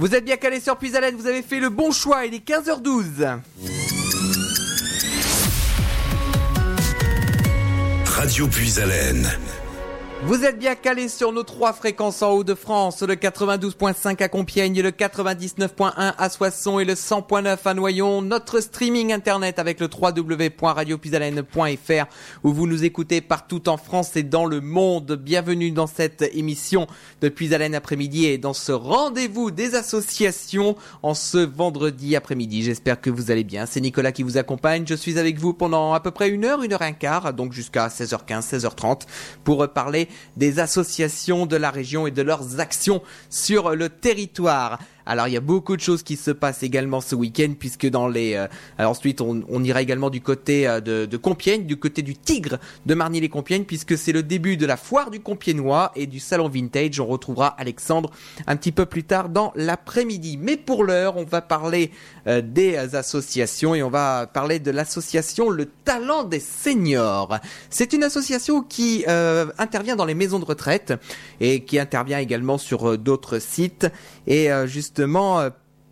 [0.00, 3.38] Vous êtes bien calé sur Puisalène, vous avez fait le bon choix, il est 15h12.
[8.06, 9.28] Radio Puisalène.
[10.22, 14.28] Vous êtes bien calé sur nos trois fréquences en haut de France, le 92.5 à
[14.28, 18.20] Compiègne, le 99.1 à Soissons et le 100.9 à Noyon.
[18.20, 22.04] Notre streaming internet avec le www.radiopuisalène.fr
[22.44, 25.18] où vous nous écoutez partout en France et dans le monde.
[25.18, 26.86] Bienvenue dans cette émission
[27.22, 32.62] de Puisalène après-midi et dans ce rendez-vous des associations en ce vendredi après-midi.
[32.62, 33.64] J'espère que vous allez bien.
[33.64, 34.84] C'est Nicolas qui vous accompagne.
[34.86, 37.32] Je suis avec vous pendant à peu près une heure, une heure et un quart,
[37.32, 39.06] donc jusqu'à 16h15, 16h30
[39.44, 44.78] pour parler des associations de la région et de leurs actions sur le territoire.
[45.10, 48.06] Alors il y a beaucoup de choses qui se passent également ce week-end puisque dans
[48.06, 48.46] les euh,
[48.78, 52.58] ensuite on, on, ira également du côté euh, de, de, Compiègne, du côté du Tigre
[52.86, 57.00] de Marny-les-Compiègnes puisque c'est le début de la foire du Compiègnois et du salon vintage.
[57.00, 58.12] On retrouvera Alexandre
[58.46, 60.38] un petit peu plus tard dans l'après-midi.
[60.40, 61.90] Mais pour l'heure, on va parler
[62.28, 67.36] euh, des associations et on va parler de l'association Le Talent des Seniors.
[67.68, 70.92] C'est une association qui euh, intervient dans les maisons de retraite
[71.40, 73.88] et qui intervient également sur d'autres sites
[74.28, 75.50] et justement justement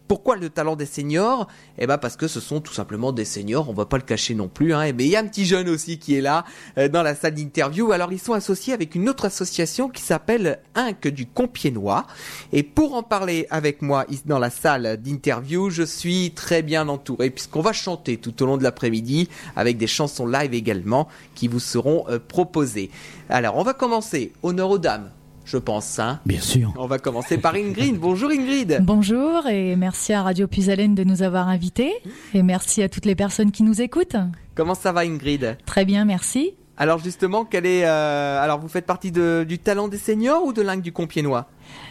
[0.09, 1.47] pourquoi le talent des seniors?
[1.79, 4.35] Eh ben parce que ce sont tout simplement des seniors, on va pas le cacher
[4.35, 4.73] non plus.
[4.73, 4.93] Hein.
[4.97, 6.45] Mais il y a un petit jeune aussi qui est là
[6.79, 7.93] euh, dans la salle d'interview.
[7.93, 12.07] Alors ils sont associés avec une autre association qui s'appelle Inc du Compiègnois.
[12.53, 17.31] Et pour en parler avec moi dans la salle d'interview, je suis très bien entouré
[17.31, 21.61] puisqu'on va chanter tout au long de l'après-midi avec des chansons live également qui vous
[21.61, 22.91] seront euh, proposées.
[23.29, 24.33] Alors on va commencer.
[24.43, 25.11] Honneur aux dames
[25.49, 25.99] je pense.
[25.99, 26.73] Hein Bien sûr.
[26.77, 27.99] On va commencer par Ingrid.
[28.01, 28.81] Bonjour Ingrid.
[28.83, 31.93] Bonjour et merci à Radio Puisalène de nous avoir invités
[32.35, 34.17] et merci à toutes les personnes qui nous écoutent.
[34.55, 35.57] Comment ça va Ingrid?
[35.65, 36.53] Très bien, merci.
[36.77, 40.53] Alors justement, quel est euh, alors vous faites partie de, du talent des seniors ou
[40.53, 41.49] de l'Inc du Compiègnois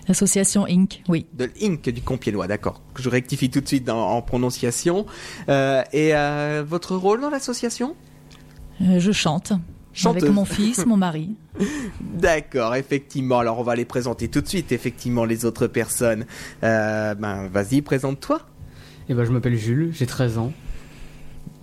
[0.08, 1.26] L'association Inc, oui.
[1.34, 2.82] De l'Inc du Compiègnois, d'accord.
[2.96, 5.06] Je rectifie tout de suite dans, en prononciation.
[5.50, 7.96] Euh, et euh, votre rôle dans l'association?
[8.80, 9.52] Je chante.
[9.98, 10.24] Chanteuse.
[10.26, 11.32] Avec mon fils, mon mari.
[12.02, 13.40] D'accord, effectivement.
[13.40, 16.28] Alors on va les présenter tout de suite, effectivement, les autres personnes.
[16.64, 18.42] Euh, ben, vas-y, présente-toi.
[19.10, 20.54] Eh ben, je m'appelle Jules, j'ai 13 ans.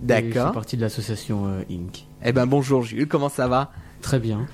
[0.01, 0.27] D'accord.
[0.33, 2.05] Je fais partie de l'association euh, Inc.
[2.25, 3.71] Eh ben, bonjour Jules, comment ça va?
[4.01, 4.45] Très bien.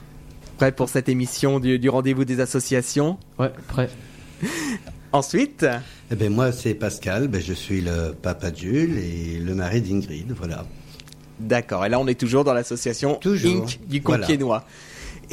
[0.57, 3.17] Prêt pour cette émission du, du rendez-vous des associations?
[3.39, 3.89] Ouais, prêt.
[5.11, 5.65] Ensuite?
[6.11, 9.81] Eh ben, moi, c'est Pascal, ben, je suis le papa de Jules et le mari
[9.81, 10.65] d'Ingrid, voilà.
[11.41, 11.85] D'accord.
[11.85, 13.19] Et là, on est toujours dans l'association.
[13.25, 14.59] Inc du Compiègnois.
[14.59, 14.65] Voilà.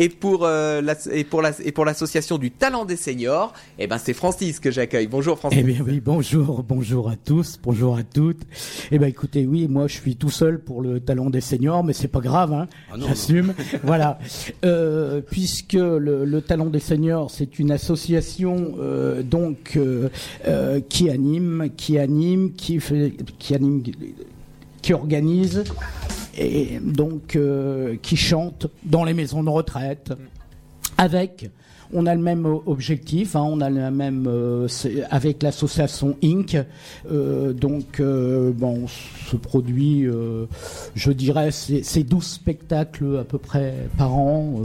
[0.00, 3.88] Et pour euh, la, et pour la, et pour l'association du talent des seniors, eh
[3.88, 5.08] ben c'est Francis que j'accueille.
[5.08, 5.58] Bonjour Francis.
[5.60, 8.42] Eh bien oui, bonjour, bonjour à tous, bonjour à toutes.
[8.92, 11.94] Eh ben écoutez, oui, moi je suis tout seul pour le talent des seniors, mais
[11.94, 12.68] c'est pas grave, hein.
[12.92, 13.54] Ah J'assume.
[13.82, 14.20] voilà,
[14.64, 21.70] euh, puisque le, le, talent des seniors, c'est une association euh, donc euh, qui anime,
[21.76, 23.82] qui anime, qui fait, qui anime,
[24.82, 25.64] qui organise
[26.38, 30.12] et donc euh, qui chantent dans les maisons de retraite
[30.96, 31.50] avec
[31.90, 34.68] on a le même objectif, hein, on a le même euh,
[35.08, 36.54] avec l'association Inc.
[37.10, 40.06] Euh, donc bon, on se produit,
[40.94, 44.60] je dirais, c'est 12 spectacles à peu près par an,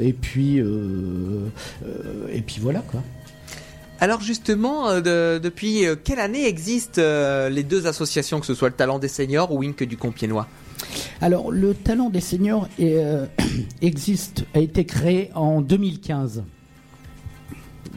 [0.00, 3.02] et puis et puis voilà quoi.
[4.00, 8.98] Alors justement, de, depuis quelle année existent les deux associations, que ce soit le Talent
[8.98, 10.46] des Seniors ou Inc du Compiègnois
[11.20, 13.26] alors, le talent des seniors est, euh,
[13.82, 16.44] existe, a été créé en 2015.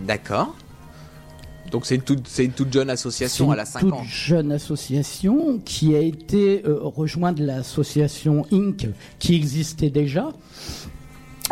[0.05, 0.55] D'accord.
[1.71, 4.03] Donc c'est une, toute, une toute jeune association une à la 5 toute ans.
[4.03, 8.87] jeune association qui a été euh, rejointe de l'association Inc.
[9.19, 10.29] qui existait déjà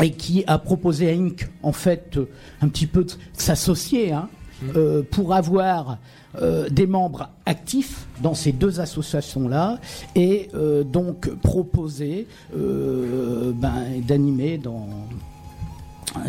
[0.02, 1.50] et qui a proposé à Inc.
[1.64, 2.30] en fait euh,
[2.62, 4.30] un petit peu de s'associer hein,
[4.62, 4.66] mmh.
[4.76, 5.98] euh, pour avoir
[6.42, 9.80] euh, des membres actifs dans ces deux associations-là
[10.16, 14.88] et euh, donc proposer ben, d'animer dans,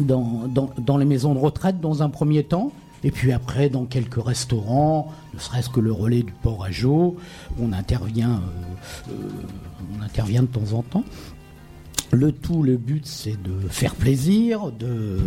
[0.01, 2.71] dans, dans, dans, les maisons de retraite dans un premier temps.
[3.05, 7.17] Et puis après, dans quelques restaurants, ne serait-ce que le relais du port à Jo,
[7.61, 8.41] on intervient,
[9.09, 11.05] on intervient de temps en temps.
[12.13, 15.19] Le tout, le but, c'est de faire plaisir, de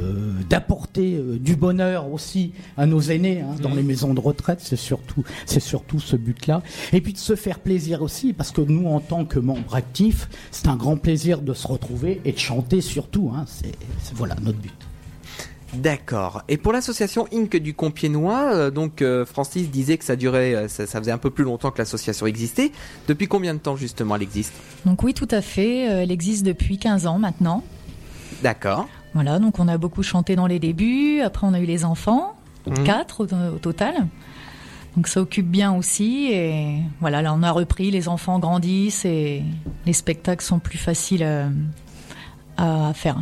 [0.50, 3.76] d'apporter euh, du bonheur aussi à nos aînés hein, dans mmh.
[3.76, 4.60] les maisons de retraite.
[4.62, 6.62] C'est surtout, c'est surtout ce but-là.
[6.94, 10.30] Et puis de se faire plaisir aussi, parce que nous, en tant que membres actifs,
[10.52, 13.32] c'est un grand plaisir de se retrouver et de chanter surtout.
[13.36, 13.76] Hein, c'est
[14.16, 14.89] voilà notre but.
[15.74, 16.44] D'accord.
[16.48, 20.68] Et pour l'association Inc du Compiègnois, euh, donc euh, Francis disait que ça durait, euh,
[20.68, 22.72] ça, ça, faisait un peu plus longtemps que l'association existait.
[23.08, 24.54] Depuis combien de temps justement elle existe?
[24.86, 25.86] Donc oui, tout à fait.
[25.86, 27.64] Elle existe depuis 15 ans maintenant.
[28.42, 28.88] D'accord.
[29.14, 31.22] Voilà, donc on a beaucoup chanté dans les débuts.
[31.22, 32.36] Après, on a eu les enfants.
[32.68, 32.84] Mhm.
[32.84, 34.08] quatre au, au total.
[34.96, 36.30] Donc ça occupe bien aussi.
[36.32, 39.44] Et voilà, là on a repris, les enfants grandissent et
[39.86, 41.48] les spectacles sont plus faciles à,
[42.58, 43.22] à faire.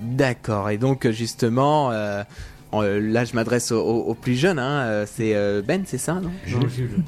[0.00, 0.70] D'accord.
[0.70, 2.22] Et donc justement, euh,
[2.74, 4.58] euh, là je m'adresse aux, aux plus jeunes.
[4.58, 7.02] Hein, euh, c'est euh, Ben, c'est ça, non Jules.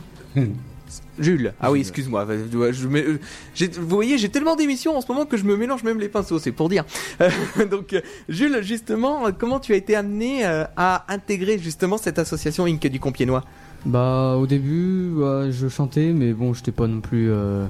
[1.19, 1.53] Jules.
[1.61, 2.25] Ah oui, excuse-moi.
[2.25, 6.39] Vous voyez, j'ai tellement d'émissions en ce moment que je me mélange même les pinceaux,
[6.39, 6.85] c'est pour dire.
[7.21, 7.31] Euh,
[7.71, 12.19] donc, euh, Jules, justement, euh, comment tu as été amené euh, à intégrer justement cette
[12.19, 13.45] association Inc du Compiègnois
[13.85, 17.67] Bah, au début, bah, je chantais, mais bon, j'étais pas non plus euh,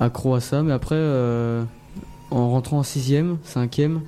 [0.00, 0.62] accro à ça.
[0.62, 1.62] Mais après, euh,
[2.30, 4.00] en rentrant en 6ème, 5ème,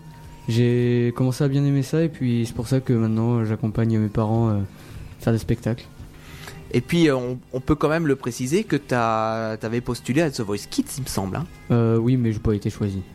[0.50, 2.02] j'ai commencé à bien aimer ça.
[2.02, 4.58] Et puis, c'est pour ça que maintenant, j'accompagne mes parents euh,
[5.20, 5.84] faire des spectacles.
[6.72, 10.30] Et puis, euh, on, on peut quand même le préciser que tu avais postulé à
[10.30, 11.36] The Voice Kids, il me semble.
[11.36, 11.46] hein.
[11.70, 13.02] Euh, oui, mais j'ai pas été choisi.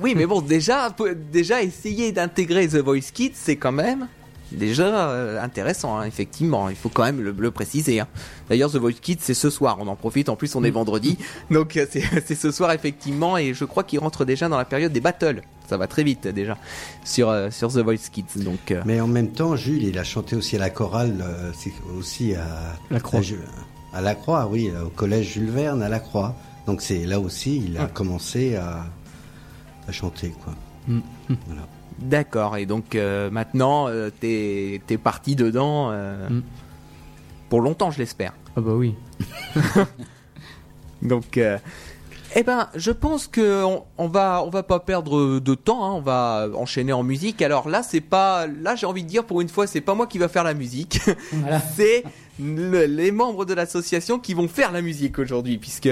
[0.00, 0.88] Oui, mais bon, déjà,
[1.30, 4.08] déjà essayer d'intégrer The Voice Kids, c'est quand même
[4.52, 6.68] déjà euh, intéressant, hein, effectivement.
[6.68, 8.00] Il faut quand même le, le préciser.
[8.00, 8.08] hein.
[8.48, 9.76] D'ailleurs, The Voice Kids, c'est ce soir.
[9.80, 10.28] On en profite.
[10.28, 11.18] En plus, on est vendredi,
[11.50, 13.36] donc euh, c'est c'est ce soir effectivement.
[13.38, 15.42] Et je crois qu'il rentre déjà dans la période des battles.
[15.68, 16.56] Ça va très vite déjà
[17.04, 18.42] sur euh, sur The Voice Kids.
[18.42, 21.52] Donc euh, Mais en même temps, Jules, il a chanté aussi à la chorale, euh,
[21.98, 22.46] aussi à
[22.90, 23.20] La Croix.
[23.92, 26.34] à, la Croix, oui, au collège Jules Verne à la Croix.
[26.66, 27.88] Donc c'est là aussi, il a Ouais.
[27.92, 28.84] commencé à,
[29.86, 30.54] à chanter, quoi.
[30.86, 31.00] Mm.
[31.46, 31.62] Voilà.
[31.98, 32.56] D'accord.
[32.56, 36.42] Et donc euh, maintenant, euh, t'es parti dedans euh, Mm.
[37.48, 38.32] pour longtemps, je l'espère.
[38.56, 38.94] Ah bah oui.
[41.02, 41.38] Donc,
[42.36, 45.84] eh ben, je pense que on, on va, on va pas perdre de temps.
[45.84, 47.40] hein, on va enchaîner en musique.
[47.40, 50.06] Alors là, c'est pas, là, j'ai envie de dire pour une fois, c'est pas moi
[50.06, 51.00] qui va faire la musique.
[51.32, 51.60] Voilà.
[51.76, 52.04] c'est
[52.40, 55.88] le- les membres de l'association qui vont faire la musique aujourd'hui, puisque,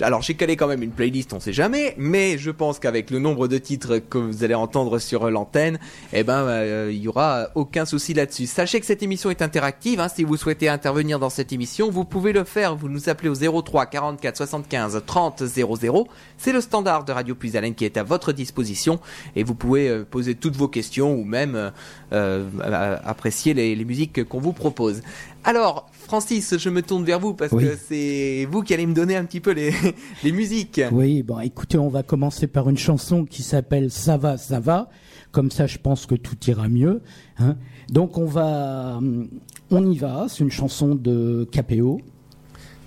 [0.00, 3.18] alors j'ai calé quand même une playlist, on sait jamais, mais je pense qu'avec le
[3.18, 5.78] nombre de titres que vous allez entendre sur l'antenne,
[6.12, 8.46] eh ben, euh, il y aura aucun souci là-dessus.
[8.46, 10.00] Sachez que cette émission est interactive.
[10.00, 12.76] hein, si vous souhaitez intervenir dans cette émission, vous pouvez le faire.
[12.76, 16.08] Vous nous appelez au 03 44 75 30 00.
[16.36, 19.00] C'est le standard de Radio Puisalène qui est à votre disposition
[19.36, 21.70] et vous pouvez euh, poser toutes vos questions ou même euh,
[22.12, 25.02] euh, euh, apprécier les, les musiques qu'on vous propose.
[25.44, 27.64] Alors, Francis, je me tourne vers vous parce Oui.
[27.64, 29.72] que c'est vous qui allez me donner un petit peu les,
[30.24, 30.80] les musiques.
[30.92, 34.90] Oui, bon, écoutez, on va commencer par une chanson qui s'appelle Ça va, ça va.
[35.30, 37.02] Comme ça, je pense que tout ira mieux.
[37.38, 37.56] hein.
[37.90, 39.28] Donc, on va, hum,
[39.70, 40.26] on y va.
[40.28, 42.00] C'est une chanson de KPO.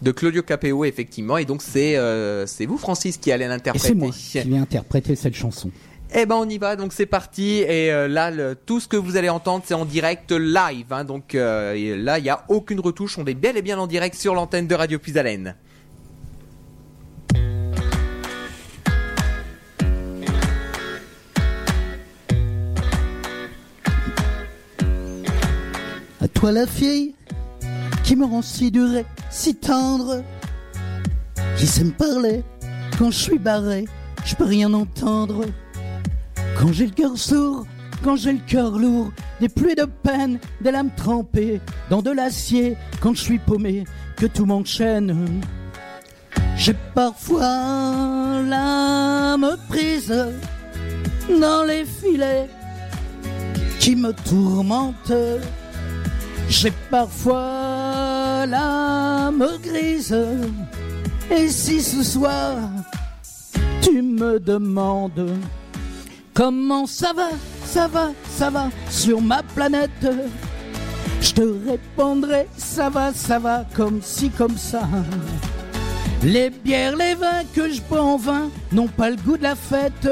[0.01, 1.37] De Claudio Capeo, effectivement.
[1.37, 3.87] Et donc, c'est euh, vous, Francis, qui allez l'interpréter.
[3.89, 5.69] c'est moi qui vais interpréter cette chanson.
[6.13, 7.59] Eh ben on y va, donc c'est parti.
[7.59, 8.31] Et euh, là,
[8.65, 10.91] tout ce que vous allez entendre, c'est en direct live.
[10.91, 11.05] hein.
[11.05, 13.17] donc euh, là, il n'y a aucune retouche.
[13.17, 15.55] On est bel et bien en direct sur l'antenne de Radio Puisalène.
[26.19, 27.15] À toi la fille
[28.03, 30.23] qui me rend si durée, si tendre,
[31.57, 32.43] qui sait me parler
[32.99, 33.85] quand je suis barré,
[34.25, 35.45] je peux rien entendre.
[36.61, 37.65] Quand j'ai le cœur sourd,
[38.03, 41.59] quand j'ai le cœur lourd, des pluies de peine, des lames trempées
[41.89, 43.83] dans de l'acier, quand je suis paumé,
[44.15, 45.41] que tout m'enchaîne.
[46.55, 50.13] J'ai parfois l'âme prise
[51.27, 52.47] dans les filets
[53.79, 55.13] qui me tourmentent.
[56.47, 60.15] J'ai parfois l'âme grise.
[61.31, 62.57] Et si ce soir
[63.81, 65.33] tu me demandes
[66.41, 67.29] comment ça va,
[67.63, 70.07] ça va, ça va sur ma planète,
[71.21, 74.81] je te répondrai ça va, ça va comme ci, comme ça.
[76.23, 79.53] Les bières, les vins que je bois en vin n'ont pas le goût de la
[79.53, 80.09] fête.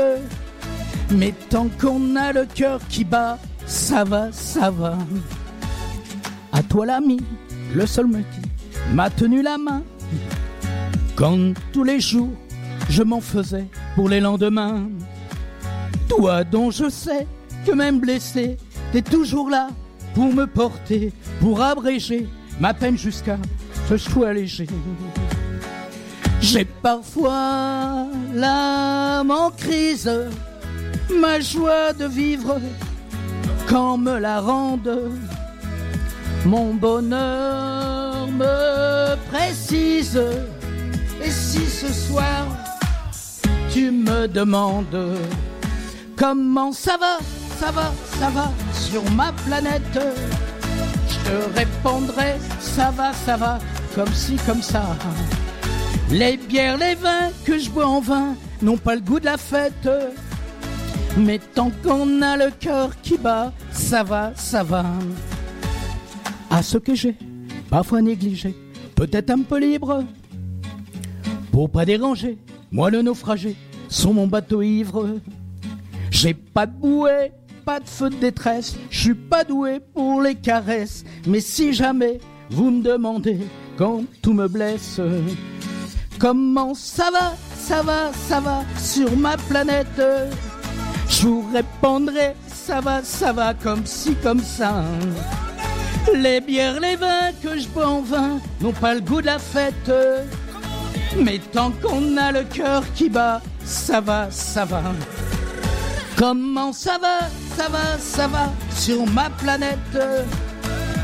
[1.10, 5.00] Mais tant qu'on a le cœur qui bat, ça va, ça va.
[6.52, 7.20] À toi l'ami,
[7.74, 9.82] le seul me qui m'a tenu la main.
[11.16, 12.30] Quand tous les jours
[12.88, 14.84] je m'en faisais pour les lendemains.
[16.10, 17.26] Toi dont je sais
[17.66, 18.58] que même blessé,
[18.92, 19.70] t'es toujours là
[20.14, 22.28] pour me porter, pour abréger
[22.60, 23.38] ma peine jusqu'à
[23.88, 24.68] ce sois léger.
[26.42, 30.12] J'ai parfois l'âme en crise,
[31.22, 32.60] ma joie de vivre
[33.68, 35.12] quand me la rendent.
[36.46, 40.20] Mon bonheur me précise.
[41.24, 42.48] Et si ce soir
[43.72, 45.18] tu me demandes
[46.20, 47.18] comment ça va,
[47.58, 53.60] ça va, ça va sur ma planète, je te répondrai ça va, ça va
[53.96, 54.84] comme ci, comme ça.
[56.12, 59.38] Les bières, les vins que je bois en vin n'ont pas le goût de la
[59.38, 59.90] fête.
[61.18, 64.86] Mais tant qu'on a le cœur qui bat, ça va, ça va.
[66.50, 67.16] À ce que j'ai,
[67.70, 68.56] parfois négligé,
[68.96, 70.04] peut-être un peu libre,
[71.52, 72.38] pour pas déranger,
[72.72, 73.56] moi le naufragé,
[73.88, 75.16] sur mon bateau ivre.
[76.22, 77.32] J'ai pas de bouée,
[77.64, 82.20] pas de feu de détresse, je suis pas doué pour les caresses, mais si jamais
[82.50, 83.40] vous me demandez
[83.78, 85.00] quand tout me blesse,
[86.20, 90.02] comment ça va, ça va, ça va sur ma planète,
[91.08, 94.84] je vous répondrai, ça va, ça va comme ci, comme ça.
[96.14, 99.40] Les bières, les vins que je bois en vin n'ont pas le goût de la
[99.40, 99.90] fête.
[101.18, 104.84] Mais tant qu'on a le cœur qui bat, ça va, ça va.
[106.20, 107.20] Comment ça va,
[107.56, 109.80] ça va, ça va sur ma planète?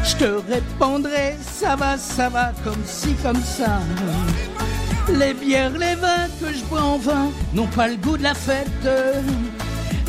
[0.03, 3.79] Je te répondrai, ça va, ça va comme ci, comme ça.
[5.09, 8.33] Les bières, les vins que je bois en vin n'ont pas le goût de la
[8.33, 8.67] fête.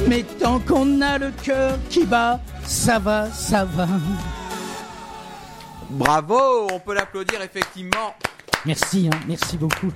[0.08, 3.86] Mais tant qu'on a le cœur qui bat, ça va, ça va.
[5.88, 8.12] Bravo, on peut l'applaudir effectivement.
[8.64, 9.92] Merci, hein, merci beaucoup.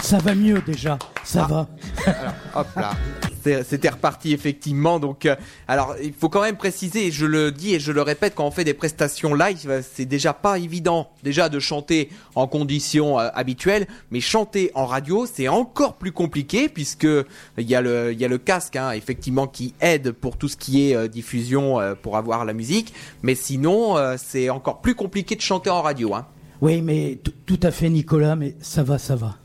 [0.00, 1.52] Ça va mieux déjà, ça Ah.
[1.52, 1.66] va.
[2.06, 2.90] Alors, hop là.
[3.64, 4.98] C'était reparti effectivement.
[4.98, 5.36] Donc, euh,
[5.66, 8.50] alors il faut quand même préciser, je le dis et je le répète, quand on
[8.50, 13.28] fait des prestations live, euh, c'est déjà pas évident déjà de chanter en conditions euh,
[13.34, 17.08] habituelles, mais chanter en radio, c'est encore plus compliqué puisque
[17.58, 21.78] il y a le casque hein, effectivement qui aide pour tout ce qui est diffusion
[22.02, 26.14] pour avoir la musique, mais sinon c'est encore plus compliqué de chanter en radio.
[26.14, 26.26] Hein.
[26.60, 29.36] Oui, mais tout à fait, Nicolas, mais ça va, ça va.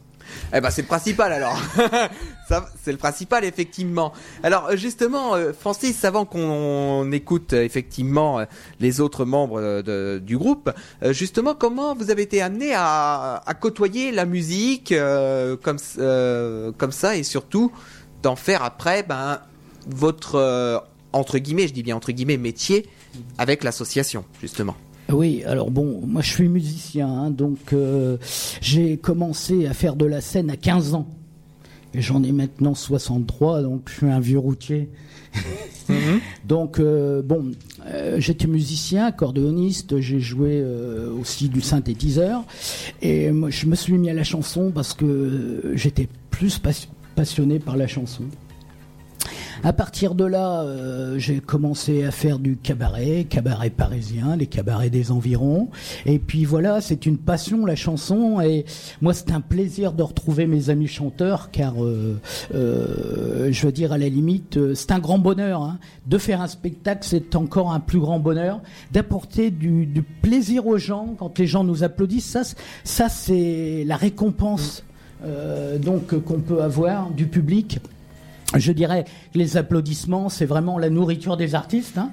[0.53, 1.59] Eh ben c'est le principal alors.
[2.83, 4.13] C'est le principal effectivement.
[4.43, 8.45] Alors euh, justement, euh, Francis, avant qu'on écoute euh, effectivement
[8.79, 9.81] les autres membres
[10.19, 10.71] du groupe,
[11.09, 14.93] justement, comment vous avez été amené à, côtoyer la musique
[15.63, 15.77] comme
[16.77, 17.71] comme ça et surtout
[18.21, 19.39] d'en faire après ben
[19.87, 22.87] votre entre guillemets, je dis bien entre guillemets métier
[23.37, 24.75] avec l'association justement?
[25.11, 28.17] Oui, alors bon, moi je suis musicien, hein, donc euh,
[28.61, 31.07] j'ai commencé à faire de la scène à 15 ans.
[31.93, 34.89] Et j'en ai maintenant 63, donc je suis un vieux routier.
[36.47, 37.51] Donc euh, bon,
[37.87, 40.63] euh, j'étais musicien, accordéoniste, j'ai joué
[41.19, 42.45] aussi du synthétiseur.
[43.01, 46.71] Et moi je me suis mis à la chanson parce que j'étais plus pas-
[47.15, 48.23] passionné par la chanson.
[49.63, 54.89] À partir de là, euh, j'ai commencé à faire du cabaret, cabaret parisien, les cabarets
[54.89, 55.69] des environs.
[56.05, 58.41] Et puis voilà, c'est une passion la chanson.
[58.41, 58.65] Et
[59.01, 62.19] moi, c'est un plaisir de retrouver mes amis chanteurs, car euh,
[62.53, 65.79] euh, je veux dire à la limite, euh, c'est un grand bonheur hein.
[66.07, 67.01] de faire un spectacle.
[67.03, 71.83] C'est encore un plus grand bonheur d'apporter du, plaisir aux gens quand les gens nous
[71.83, 72.29] applaudissent.
[72.29, 72.41] Ça,
[72.83, 74.83] ça c'est la récompense
[75.25, 77.79] euh, donc qu'on peut avoir du public.
[78.55, 81.97] Je dirais que les applaudissements, c'est vraiment la nourriture des artistes.
[81.97, 82.11] hein.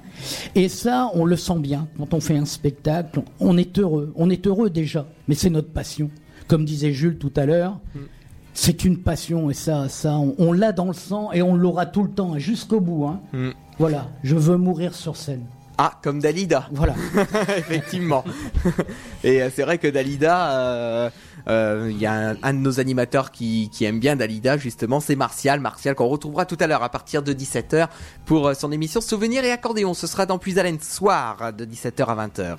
[0.55, 3.21] Et ça, on le sent bien quand on fait un spectacle.
[3.39, 4.11] On est heureux.
[4.15, 6.09] On est heureux déjà, mais c'est notre passion.
[6.47, 7.79] Comme disait Jules tout à l'heure,
[8.53, 11.85] c'est une passion et ça, ça, on, on l'a dans le sang et on l'aura
[11.85, 13.05] tout le temps, jusqu'au bout.
[13.05, 13.21] hein.
[13.33, 13.49] Mm.
[13.79, 15.45] Voilà, je veux mourir sur scène.
[15.83, 16.67] Ah, comme Dalida.
[16.71, 16.93] Voilà.
[17.57, 18.23] Effectivement.
[19.23, 21.09] Et euh, c'est vrai que Dalida, euh,
[21.47, 24.99] euh, il y a un, un de nos animateurs qui, qui aime bien Dalida, justement,
[24.99, 25.59] c'est Martial.
[25.59, 27.87] Martial qu'on retrouvera tout à l'heure à partir de 17h
[28.25, 29.95] pour son émission Souvenirs et accordéon.
[29.95, 32.57] Ce sera dans Puis Haleine soir de 17h à 20h.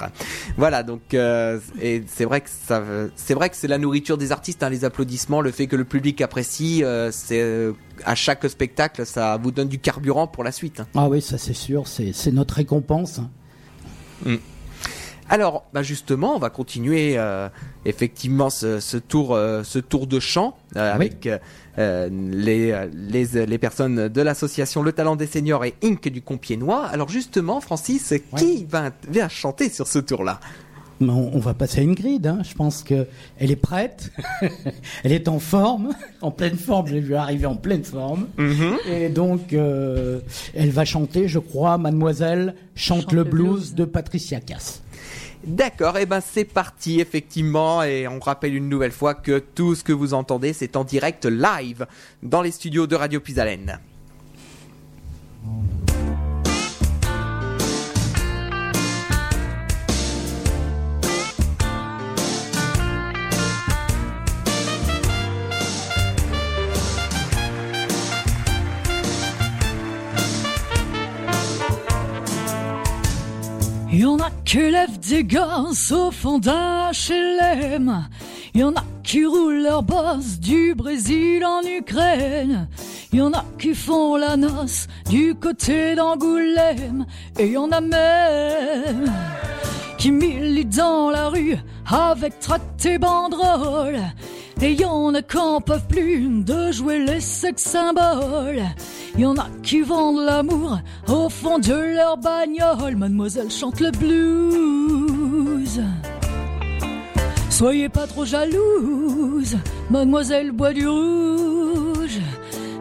[0.57, 2.83] Voilà, donc euh, et c'est vrai que ça,
[3.15, 5.85] c'est vrai que c'est la nourriture des artistes, hein, les applaudissements, le fait que le
[5.85, 7.73] public apprécie, c'est
[8.05, 10.81] à chaque spectacle, ça vous donne du carburant pour la suite.
[10.81, 10.87] hein.
[10.95, 13.19] Ah oui, ça c'est sûr, c'est notre récompense.
[13.19, 14.37] hein.
[15.29, 17.49] Alors, bah justement, on va continuer euh,
[17.87, 21.07] effectivement ce, ce tour, euh, ce tour de chant euh, Oui.
[21.07, 21.29] avec
[21.79, 26.85] les, les, les personnes de l'association Le Talent des Seniors et Inc du Compiègnois.
[26.87, 30.39] Alors justement, Francis, qui va, va chanter sur ce tour-là?
[31.11, 32.27] On, on va passer à Ingrid.
[32.27, 32.39] Hein.
[32.49, 33.07] Je pense que
[33.39, 34.13] elle est prête.
[35.05, 36.89] elle est en forme, en pleine forme.
[36.89, 38.29] Je l'ai vu arriver en pleine forme.
[38.91, 40.21] Et donc, euh,
[40.55, 43.75] elle va chanter, je crois, Mademoiselle chante, Chante le le blues, blues.
[43.75, 44.83] de Patricia Cass.
[45.45, 49.83] D'accord, et ben c'est parti effectivement et on rappelle une nouvelle fois que tout ce
[49.83, 51.87] que vous entendez c'est en direct live
[52.23, 53.81] dans les studios de Radio Pisalène.
[73.93, 78.09] Y en a qui lèvent des gaz au fond d'un HLM.
[78.55, 82.69] Y en a qui roulent leur boss du Brésil en Ukraine.
[83.13, 87.07] Y en a qui font la noce du côté d'Angoulême.
[87.39, 89.13] Et y en a même
[89.99, 91.57] qui militent dans la rue
[91.87, 94.01] avec tracts et banderoles.
[94.61, 98.63] Et y en a qui en peuvent plus de jouer les sex symboles.
[99.17, 100.79] Y en a qui vendent l'amour
[101.09, 102.97] au fond de leur bagnole.
[102.97, 105.81] Mademoiselle chante le blues.
[107.51, 109.57] Soyez pas trop jalouse,
[109.91, 112.19] mademoiselle boit du rouge.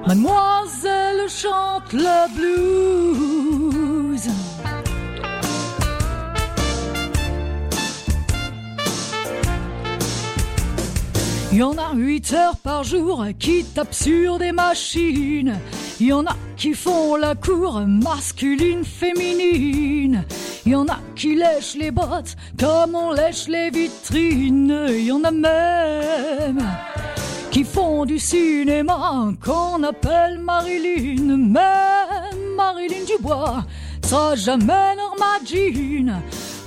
[0.07, 4.27] Mademoiselle chante le blues.
[11.53, 15.59] Il y en a 8 heures par jour qui tapent sur des machines.
[15.99, 20.23] Il y en a qui font la cour masculine, féminine.
[20.65, 24.85] Il y en a qui lèchent les bottes comme on lèche les vitrines.
[24.89, 26.65] Il y en a même
[27.51, 31.35] qui font du cinéma qu'on appelle Marilyn.
[31.35, 33.65] Même Marilyn Dubois
[34.05, 35.21] sera jamais Norma.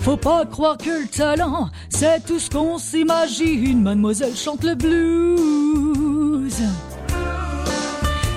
[0.04, 3.80] Faut pas croire que le talent, c'est tout ce qu'on s'imagine.
[3.80, 6.62] Mademoiselle chante le blues.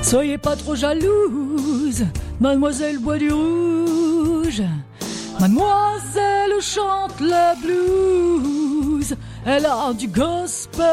[0.02, 2.06] Soyez pas trop jalouse,
[2.40, 4.64] mademoiselle boit du rouge.
[5.42, 9.18] Mademoiselle chante le blues.
[9.46, 10.86] Elle a du gospel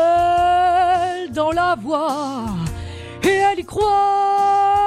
[1.33, 2.47] dans la voix
[3.23, 4.84] et elle y croit.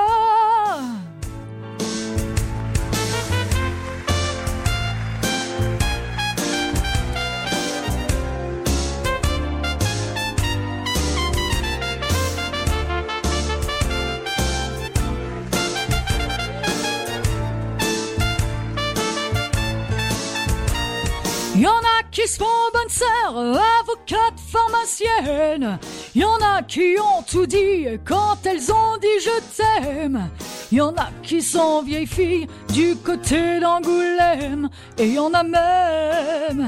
[22.17, 23.38] Qui se font bonne sœur,
[23.79, 25.77] avocate, pharmacienne.
[26.15, 30.27] Y en a qui ont tout dit quand elles ont dit je t'aime.
[30.71, 34.67] Y en a qui sont vieilles filles du côté d'Angoulême.
[34.97, 36.67] Et y en a même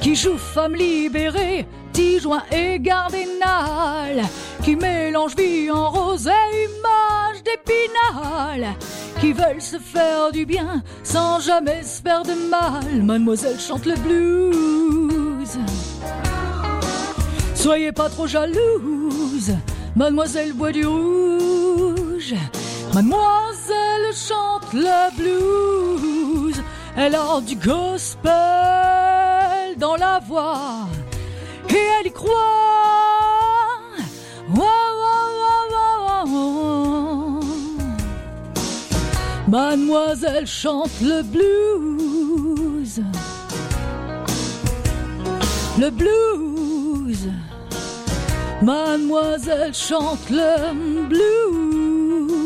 [0.00, 4.22] qui jouent femme libérée, Dijoin et Gardénal.
[4.62, 8.74] Qui mélangent vie en rose et image d'épinal
[9.20, 13.02] qui veulent se faire du bien sans jamais se faire de mal.
[13.02, 15.58] Mademoiselle chante le blues.
[17.54, 19.54] Soyez pas trop jalouse,
[19.94, 22.34] mademoiselle boit du rouge.
[22.94, 26.62] Mademoiselle chante le blues.
[26.96, 28.32] Elle a du gospel
[29.76, 30.86] dans la voix
[31.68, 32.66] et elle y croit.
[39.48, 43.00] Mademoiselle chante le blues.
[45.78, 47.28] Le blues.
[48.60, 52.42] Mademoiselle chante le blues.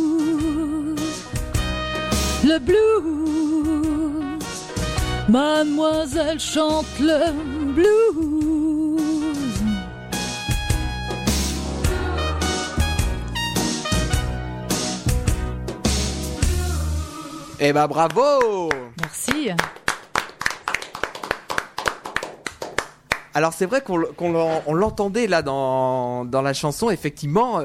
[2.44, 4.44] Le blues.
[5.30, 7.32] Mademoiselle chante le
[7.72, 8.49] blues.
[17.61, 18.70] Eh ben bravo
[19.01, 19.51] Merci.
[23.35, 27.61] Alors c'est vrai qu'on l'entendait là dans, dans la chanson, effectivement.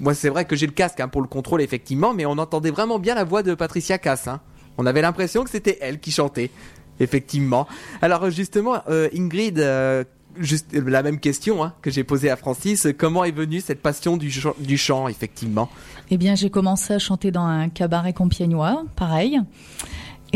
[0.00, 2.70] Moi c'est vrai que j'ai le casque hein, pour le contrôle effectivement, mais on entendait
[2.70, 4.28] vraiment bien la voix de Patricia Cass.
[4.28, 4.40] hein.
[4.76, 6.50] On avait l'impression que c'était elle qui chantait,
[6.98, 7.66] effectivement.
[8.02, 10.02] Alors justement, euh, Ingrid, euh,
[10.38, 14.16] juste la même question hein, que j'ai posée à Francis, comment est venue cette passion
[14.16, 15.68] du, chant- effectivement?
[16.10, 19.40] Eh bien, j'ai commencé à chanter dans un cabaret compiègnois, pareil.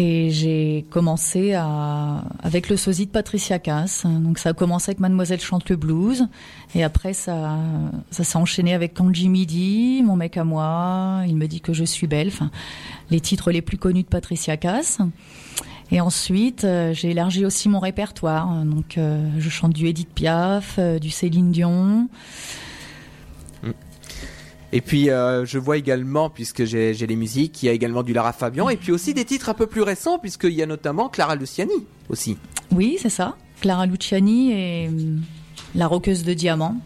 [0.01, 4.05] Et j'ai commencé à, avec le sosie de Patricia Cass.
[4.07, 6.29] Donc ça a commencé avec Mademoiselle chante le blues.
[6.77, 7.59] Et après, ça,
[8.13, 11.73] ça s'est enchaîné avec Quand Jimmy dit, Mon mec à moi, Il me dit que
[11.73, 12.31] je suis belle.
[13.11, 14.99] Les titres les plus connus de Patricia Cass.
[15.91, 18.65] Et ensuite, euh, j'ai élargi aussi mon répertoire.
[18.65, 22.09] Donc, euh, je chante du Edith Piaf, euh, du Céline Dion.
[24.73, 28.13] Et puis euh, je vois également, puisque j'ai les musiques, il y a également du
[28.13, 31.09] Lara Fabian, et puis aussi des titres un peu plus récents, puisqu'il y a notamment
[31.09, 32.37] Clara Luciani aussi.
[32.71, 33.37] Oui, c'est ça.
[33.61, 35.23] Clara Luciani et hum,
[35.75, 36.77] la roqueuse de diamant.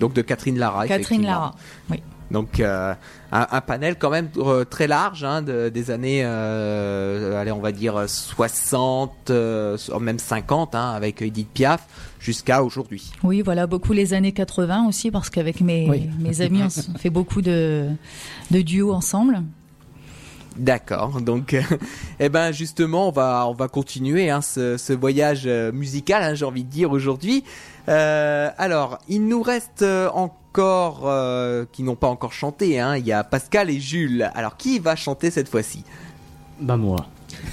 [0.00, 0.88] Donc de Catherine Lara.
[0.88, 1.22] Catherine.
[1.22, 1.54] Lara.
[1.88, 2.02] Oui.
[2.34, 2.92] Donc euh,
[3.32, 7.60] un, un panel quand même euh, très large hein, de- des années, euh, allez on
[7.60, 11.86] va dire 60, euh, même 50, hein, avec Edith Piaf,
[12.18, 13.12] jusqu'à aujourd'hui.
[13.22, 16.10] Oui, voilà, beaucoup les années 80 aussi, parce qu'avec mes, Oui.
[16.18, 17.86] mes amis, on fait beaucoup de,
[18.50, 19.42] de duos ensemble.
[20.56, 21.20] D'accord.
[21.20, 21.62] Donc, euh,
[22.20, 26.44] eh ben justement, on va on va continuer hein, ce, ce voyage musical, hein, j'ai
[26.44, 27.42] envie de dire aujourd'hui.
[27.88, 32.78] Euh, alors, il nous reste en encore, euh, qui n'ont pas encore chanté.
[32.78, 32.96] Hein.
[32.96, 34.30] Il y a Pascal et Jules.
[34.36, 35.82] Alors qui va chanter cette fois-ci?
[36.60, 37.08] Bah moi.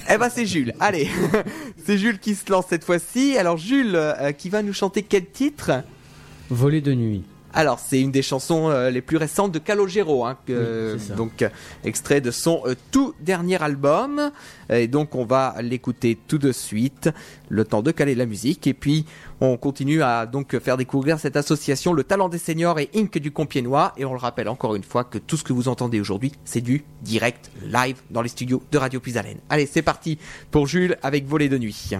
[0.07, 0.75] Eh ben c'est Jules.
[0.79, 1.09] Allez,
[1.83, 3.39] c'est Jules qui se lance cette fois-ci.
[3.39, 5.83] Alors Jules, euh, qui va nous chanter quel titre?
[6.51, 7.23] Voler de nuit.
[7.53, 11.41] Alors, c'est une des chansons euh, les plus récentes de Calogero, hein, que- Oui, donc
[11.41, 11.49] euh,
[11.83, 14.31] extrait de son euh, tout dernier album.
[14.69, 17.09] Et donc, on va l'écouter tout de suite,
[17.49, 18.67] le temps de caler la musique.
[18.67, 19.05] Et puis,
[19.41, 23.31] on continue à donc faire découvrir cette association, le talent des seniors et Inc du
[23.31, 23.93] Compiègnois.
[23.97, 26.61] Et on le rappelle encore une fois que tout ce que vous entendez aujourd'hui, c'est
[26.61, 29.39] du direct live dans les studios de Radio Puisalène.
[29.49, 30.17] Allez, c'est parti
[30.51, 31.91] pour Jules avec Voler de nuit.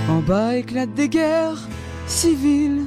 [0.10, 1.68] En bas éclatent des guerres
[2.08, 2.84] civiles.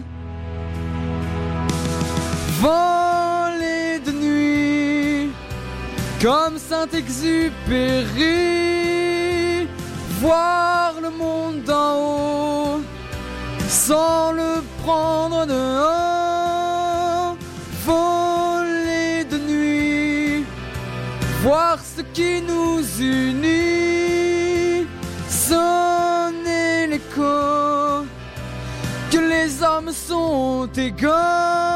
[2.60, 5.30] Voler de nuit
[6.22, 8.83] comme Saint-Exupéry,
[10.24, 12.80] voir le monde d'en haut,
[13.68, 17.36] sans le prendre de haut,
[17.84, 20.46] voler de nuit,
[21.42, 24.86] voir ce qui nous unit,
[25.28, 28.06] sonner l'écho,
[29.12, 31.73] que les hommes sont égaux.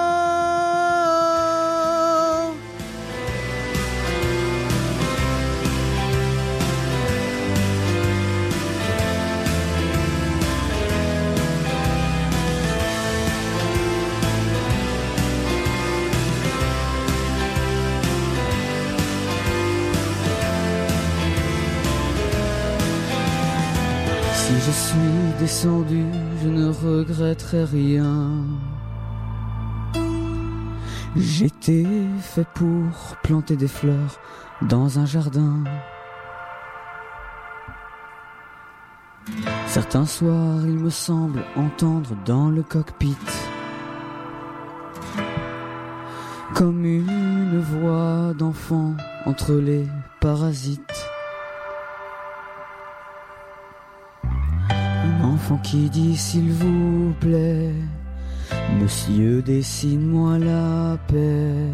[25.39, 26.05] Descendu,
[26.43, 28.45] je ne regretterai rien.
[31.17, 31.87] J'étais
[32.21, 34.21] fait pour planter des fleurs
[34.63, 35.65] dans un jardin.
[39.67, 43.17] Certains soirs, il me semble entendre dans le cockpit
[46.55, 48.97] comme une voix d'enfant
[49.27, 49.87] entre les
[50.21, 51.09] parasites.
[55.57, 57.73] Qui dit s'il vous plaît,
[58.81, 61.71] Monsieur dessine-moi la paix.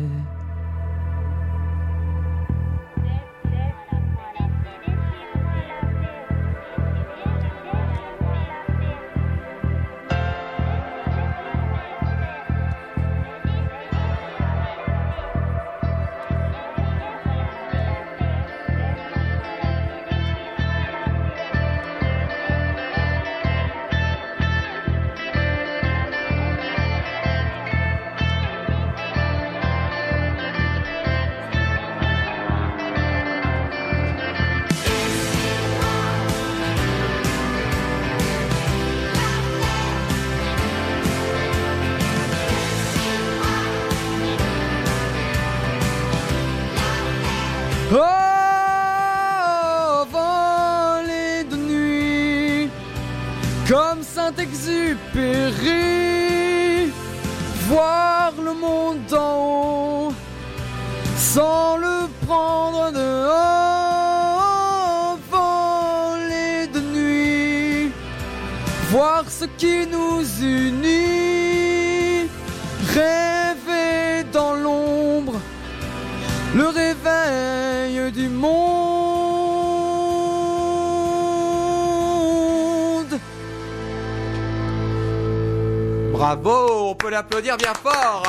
[86.13, 88.23] Bravo, on peut l'applaudir bien fort.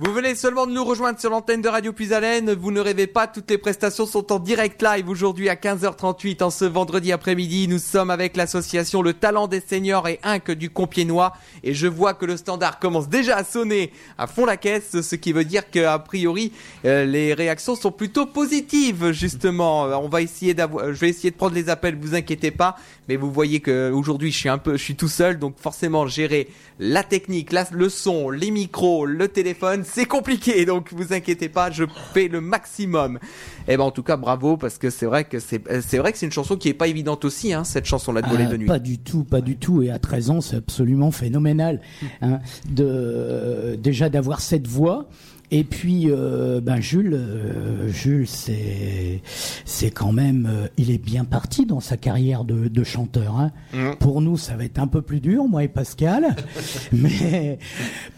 [0.00, 2.52] Vous venez seulement de nous rejoindre sur l'antenne de Radio Puisalène.
[2.52, 6.50] Vous ne rêvez pas, toutes les prestations sont en direct live aujourd'hui à 15h38 en
[6.50, 7.66] ce vendredi après-midi.
[7.66, 11.32] Nous sommes avec l'association Le Talent des Seniors et Inc du Compiègnois
[11.64, 15.16] et je vois que le standard commence déjà à sonner à fond la caisse, ce
[15.16, 16.52] qui veut dire qu'a priori
[16.84, 19.86] euh, les réactions sont plutôt positives justement.
[19.86, 22.76] Euh, On va essayer d'avoir, je vais essayer de prendre les appels, vous inquiétez pas,
[23.08, 26.06] mais vous voyez que aujourd'hui je suis un peu, je suis tout seul, donc forcément
[26.06, 31.48] gérer la technique, la- le son, les micros, le téléphone, c'est compliqué, donc vous inquiétez
[31.48, 33.18] pas, je fais le maximum.
[33.66, 36.12] Et ben en tout cas bravo parce que c'est vrai que c'est euh, c'est vrai
[36.12, 38.52] que c'est une chanson qui est pas évidente aussi, hein, cette chanson-là de voler Ah,
[38.52, 38.66] de nuit.
[38.66, 39.82] Pas du tout, pas du tout.
[39.82, 41.80] Et à 13 ans, c'est absolument phénoménal.
[42.22, 42.38] hein,
[42.70, 45.08] de euh, déjà d'avoir cette voix.
[45.50, 49.22] Et puis, euh, ben Jules, euh, Jules, c'est
[49.64, 53.38] c'est quand même, euh, il est bien parti dans sa carrière de, de chanteur.
[53.38, 53.52] Hein.
[53.72, 53.96] Mm.
[53.98, 56.36] Pour nous, ça va être un peu plus dur, moi et Pascal.
[56.92, 57.58] mais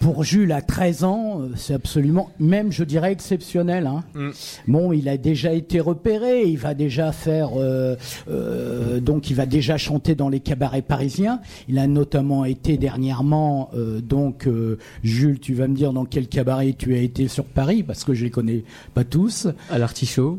[0.01, 3.87] pour Jules, à 13 ans, c'est absolument, même je dirais exceptionnel.
[3.87, 4.05] Hein.
[4.15, 4.31] Mm.
[4.69, 7.97] Bon, il a déjà été repéré, il va déjà faire, euh,
[8.29, 11.41] euh, donc il va déjà chanter dans les cabarets parisiens.
[11.69, 16.29] Il a notamment été dernièrement, euh, donc euh, Jules, tu vas me dire dans quel
[16.29, 19.49] cabaret tu as été sur Paris, parce que je les connais pas tous.
[19.71, 20.39] À l'artichaut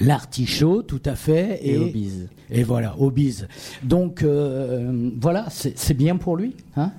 [0.00, 2.30] L'artichaut, tout à fait, et, au bise.
[2.50, 3.46] et voilà, au bise.
[3.82, 6.92] Donc euh, voilà, c'est c'est bien pour lui, hein?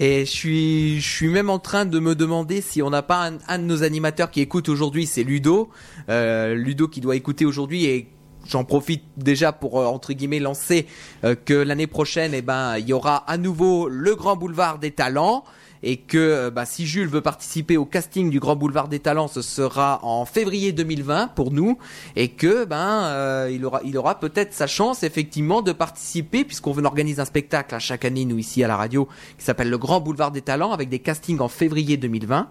[0.00, 3.28] Et je suis, je suis même en train de me demander si on n'a pas
[3.28, 5.68] un, un de nos animateurs qui écoute aujourd'hui, c'est Ludo.
[6.08, 8.08] Euh, Ludo qui doit écouter aujourd'hui et
[8.48, 10.86] j'en profite déjà pour euh, entre guillemets lancer
[11.24, 14.90] euh, que l'année prochaine, eh ben, il y aura à nouveau le Grand Boulevard des
[14.90, 15.44] Talents.
[15.84, 19.28] Et que euh, bah, si Jules veut participer au casting du Grand Boulevard des Talents,
[19.28, 21.76] ce sera en février 2020 pour nous,
[22.16, 26.84] et que ben euh, il aura, il aura peut-être sa chance effectivement de participer puisqu'on
[26.84, 30.00] organise un spectacle à chaque année nous ici à la radio qui s'appelle le Grand
[30.00, 32.48] Boulevard des Talents avec des castings en février 2020.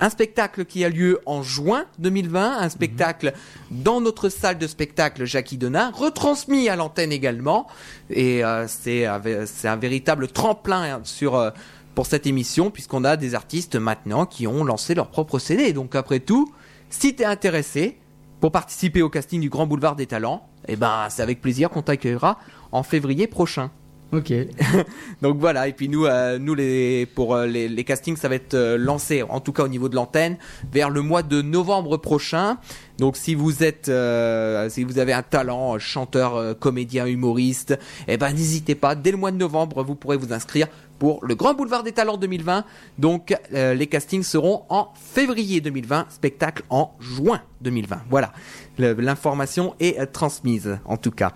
[0.00, 3.32] Un spectacle qui a lieu en juin 2020, un spectacle
[3.70, 7.68] dans notre salle de spectacle Jackie Denain, retransmis à l'antenne également.
[8.10, 11.50] Et euh, c'est un vé- c'est un véritable tremplin sur euh,
[11.94, 15.72] pour cette émission puisqu'on a des artistes maintenant qui ont lancé leur propre CD.
[15.72, 16.52] Donc après tout,
[16.90, 17.98] si t'es intéressé
[18.40, 21.82] pour participer au casting du Grand Boulevard des Talents, eh ben c'est avec plaisir qu'on
[21.82, 22.38] t'accueillera
[22.72, 23.70] en février prochain.
[24.12, 24.30] Ok.
[25.22, 28.34] Donc voilà, et puis nous, euh, nous les, pour euh, les, les castings, ça va
[28.34, 30.36] être euh, lancé, en tout cas au niveau de l'antenne,
[30.70, 32.58] vers le mois de novembre prochain.
[32.98, 33.90] Donc si vous êtes,
[34.70, 38.94] si vous avez un talent, chanteur, comédien, humoriste, eh ben n'hésitez pas.
[38.94, 40.68] Dès le mois de novembre, vous pourrez vous inscrire
[41.02, 42.62] pour le Grand Boulevard des Talents 2020.
[42.96, 48.02] Donc euh, les castings seront en février 2020, spectacle en juin 2020.
[48.08, 48.32] Voilà,
[48.78, 51.32] l'information est euh, transmise en tout cas.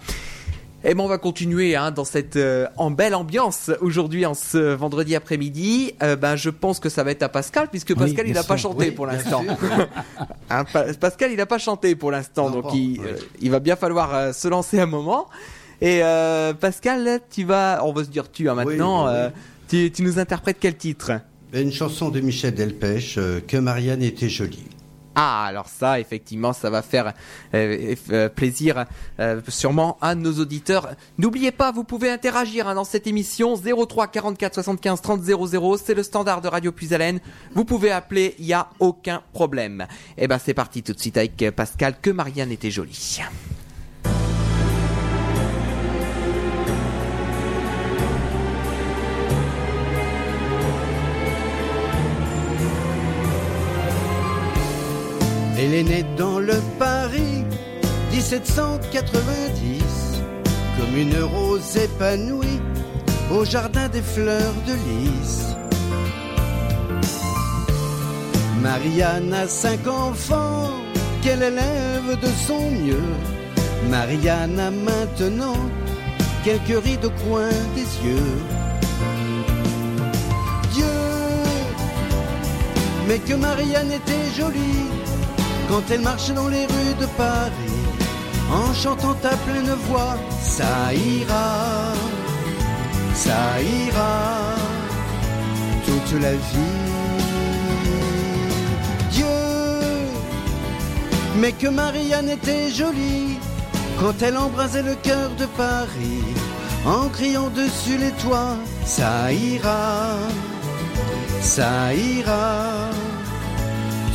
[0.85, 4.59] Et ben on va continuer hein, dans cette euh, en belle ambiance aujourd'hui en ce
[4.73, 5.95] vendredi après-midi.
[6.01, 8.45] Euh, ben je pense que ça va être à Pascal puisque Oui, Pascal il n'a
[8.45, 9.43] pas chanté Oui, pour l'instant.
[10.49, 14.33] Hein, Pa- Pascal il n'a pas chanté pour l'instant donc il, euh, va bien falloir
[14.33, 15.27] se lancer un moment.
[15.83, 16.03] Et
[16.61, 19.31] Pascal tu vas on va se dire tu hein, maintenant Oui,
[19.69, 21.13] tu, tu nous interprètes quel titre?
[21.53, 24.65] Une chanson de Michel Delpech, euh, Que Marianne était jolie.
[25.19, 27.15] Ah, alors ça, effectivement, ça va faire
[27.55, 28.85] euh, euh, plaisir
[29.19, 30.91] euh, sûrement à nos auditeurs.
[31.17, 35.77] N'oubliez pas, vous pouvez interagir hein, dans cette émission 03 44 75 30 00.
[35.79, 37.21] C'est le standard de Radio Puisalène.
[37.55, 39.87] Vous pouvez appeler, il n'y a aucun problème.
[40.19, 41.95] Et ben c'est parti tout de suite avec Pascal.
[42.03, 43.21] Que Marianne était jolie.
[55.59, 57.45] Elle est née dans le Paris
[58.12, 59.83] 1790,
[60.79, 62.61] comme une rose épanouie
[63.31, 65.47] au jardin des fleurs de lys.
[68.61, 70.73] Marianne a cinq enfants
[71.23, 73.14] qu'elle élève de son mieux.
[73.88, 75.57] Marianne a maintenant
[76.45, 78.37] quelques rides au coin des yeux.
[80.75, 80.85] Dieu,
[83.09, 85.06] mais que Marianne était jolie
[85.69, 87.83] quand elle marche dans les rues de Paris,
[88.53, 91.93] en chantant à pleine voix, ça ira,
[93.15, 94.55] ça ira,
[95.85, 96.87] toute la vie.
[99.11, 99.25] Dieu,
[101.41, 103.39] mais que Marianne était jolie,
[104.01, 106.25] quand elle embrasait le cœur de Paris,
[106.85, 110.15] en criant dessus les toits, ça ira,
[111.41, 112.91] ça ira,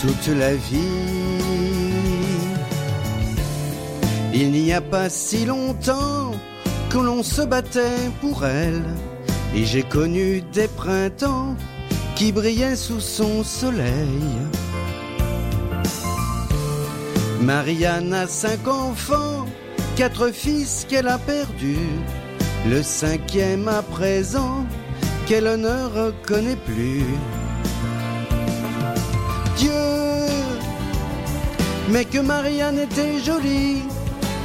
[0.01, 0.79] toute la vie.
[4.33, 6.31] Il n'y a pas si longtemps
[6.89, 8.83] que l'on se battait pour elle,
[9.53, 11.55] et j'ai connu des printemps
[12.15, 14.23] qui brillaient sous son soleil.
[17.41, 19.45] Marianne a cinq enfants,
[19.95, 21.89] quatre fils qu'elle a perdus,
[22.67, 24.65] le cinquième à présent
[25.27, 27.05] qu'elle ne reconnaît plus.
[31.91, 33.83] Mais que Marianne était jolie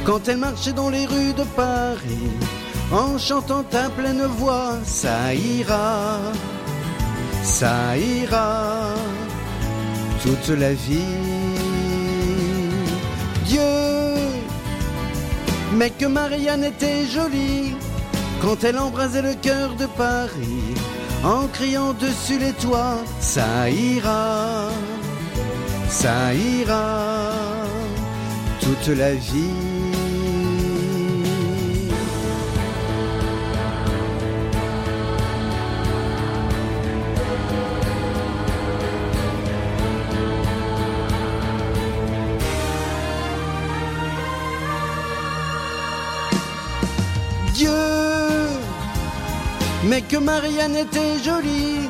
[0.05, 2.31] quand elle marchait dans les rues de Paris,
[2.91, 6.19] en chantant à pleine voix, ça ira,
[7.43, 8.93] ça ira,
[10.23, 11.17] toute la vie.
[13.45, 13.59] Dieu,
[15.73, 17.75] mais que Marianne était jolie
[18.41, 20.73] quand elle embrasait le cœur de Paris.
[21.23, 24.69] En criant dessus les toits, ça ira,
[25.89, 27.36] ça ira,
[28.85, 29.43] la vie.
[47.53, 47.69] Dieu,
[49.85, 51.89] mais que Marianne était jolie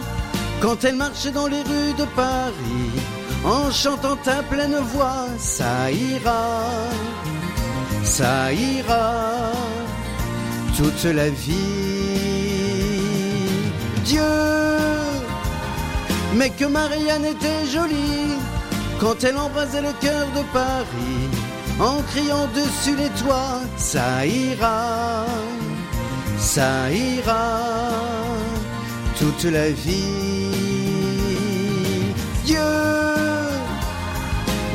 [0.62, 3.17] quand elle marchait dans les rues de Paris
[3.48, 6.66] en chantant à pleine voix, ça ira,
[8.04, 9.52] ça ira,
[10.76, 12.58] toute la vie.
[14.04, 14.22] Dieu,
[16.36, 18.36] mais que Marianne était jolie
[19.00, 21.30] quand elle embrasait le cœur de Paris
[21.80, 25.26] en criant dessus les toits, ça ira,
[26.38, 27.62] ça ira,
[29.20, 30.58] toute la vie.
[32.46, 32.97] Dieu,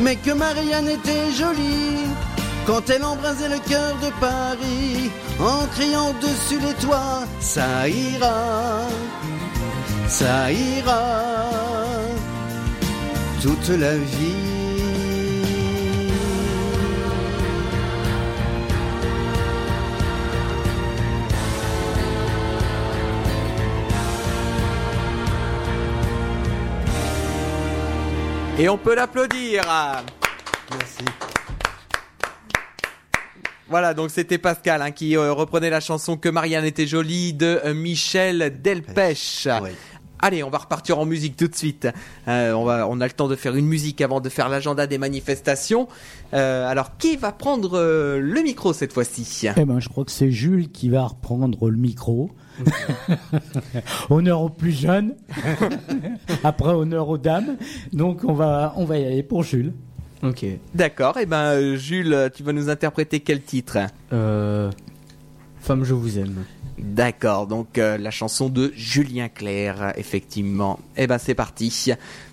[0.02, 2.06] mais que Marianne était jolie
[2.66, 5.10] quand elle embrasait le cœur de Paris
[5.40, 8.86] en criant dessus les toits, ça ira,
[10.08, 11.24] ça ira,
[13.42, 14.51] toute la vie.
[28.58, 29.62] Et on peut l'applaudir.
[30.70, 31.04] Merci.
[33.68, 37.60] Voilà, donc c'était Pascal hein, qui euh, reprenait la chanson Que Marianne était jolie de
[37.64, 39.48] euh, Michel Delpech.
[39.62, 39.70] Oui.
[40.24, 41.88] Allez, on va repartir en musique tout de suite.
[42.28, 44.86] Euh, on, va, on a le temps de faire une musique avant de faire l'agenda
[44.86, 45.88] des manifestations.
[46.32, 49.48] Euh, alors, qui va prendre euh, le micro cette fois-ci?
[49.56, 52.30] Eh ben, je crois que c'est Jules qui va reprendre le micro.
[54.10, 55.16] honneur aux plus jeunes.
[56.44, 57.56] Après, honneur aux dames.
[57.92, 59.72] Donc, on va, on va y aller pour Jules.
[60.22, 60.46] Ok.
[60.72, 63.78] D'accord, et ben Jules, tu vas nous interpréter quel titre?
[64.12, 64.70] Euh,
[65.58, 66.44] Femme, je vous aime.
[66.78, 70.80] D'accord, donc euh, la chanson de Julien Clerc, effectivement.
[70.96, 71.92] Eh ben c'est parti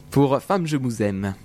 [0.10, 1.36] pour Femme je vous aime.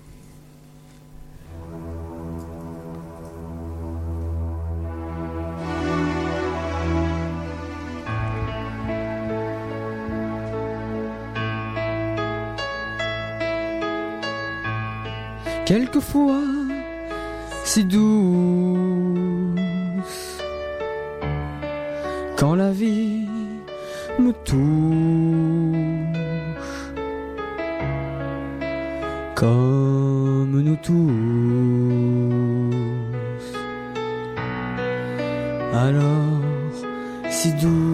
[15.66, 16.42] Quelquefois,
[17.64, 19.03] si douce,
[22.44, 23.26] quand la vie
[24.18, 24.58] me touche,
[29.34, 31.10] comme nous tous.
[35.86, 36.42] Alors,
[37.30, 37.84] si douce,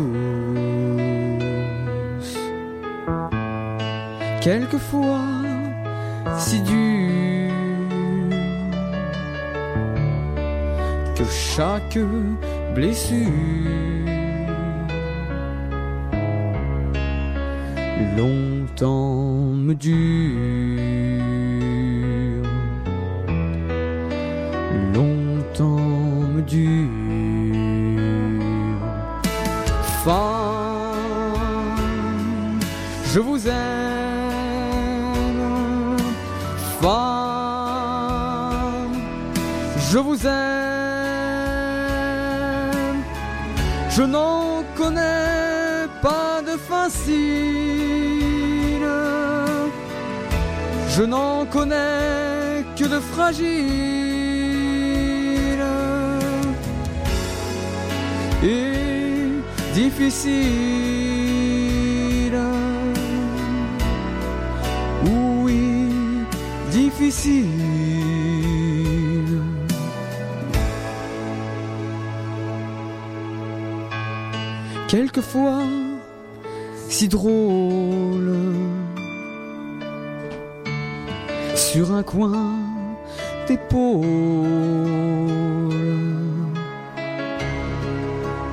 [4.41, 5.29] quelquefois,
[6.39, 7.53] si dure
[11.14, 11.99] que chaque
[12.74, 14.10] blessure
[18.16, 20.38] longtemps me dure,
[24.94, 26.88] longtemps me dure.
[30.05, 31.01] Femme,
[33.12, 33.57] je vous aime,
[36.80, 37.20] femme,
[39.92, 40.70] Je vous aime.
[43.90, 47.60] Je n'en connais pas de facile.
[50.97, 53.51] Je n'en connais que de fragile
[58.43, 58.80] et
[59.72, 60.41] difficile.
[65.07, 66.24] Oui,
[66.72, 67.51] difficile.
[74.88, 75.62] Quelquefois,
[76.88, 78.32] si drôle,
[81.61, 82.57] sur un coin
[83.47, 84.05] d'épaule.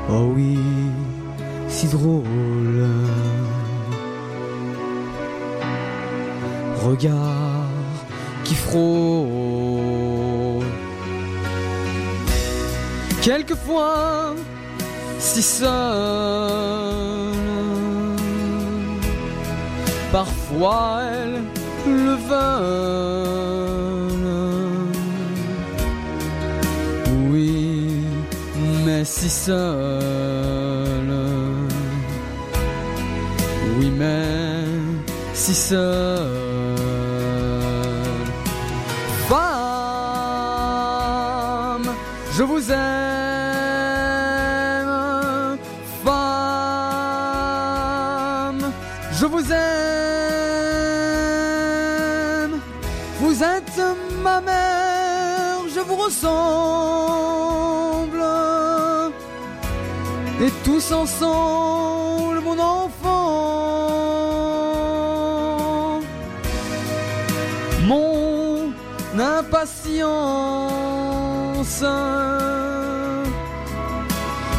[0.10, 0.60] Oh oui,
[1.70, 2.86] si drôle.
[6.84, 7.70] Regard
[8.44, 9.28] qui frôle.
[13.22, 14.36] Quelquefois,
[15.18, 15.70] si seul.
[20.12, 21.57] Parfois, elle
[21.88, 23.78] le veulent.
[27.30, 28.04] Oui,
[28.86, 31.12] mais si seul.
[33.78, 34.66] Oui, mais
[35.34, 36.48] si seul.
[42.38, 42.97] Je vous aime.
[56.08, 56.38] Ressemble.
[60.42, 63.08] Et tous ensemble, mon enfant.
[67.86, 68.72] Mon
[69.38, 70.14] impatience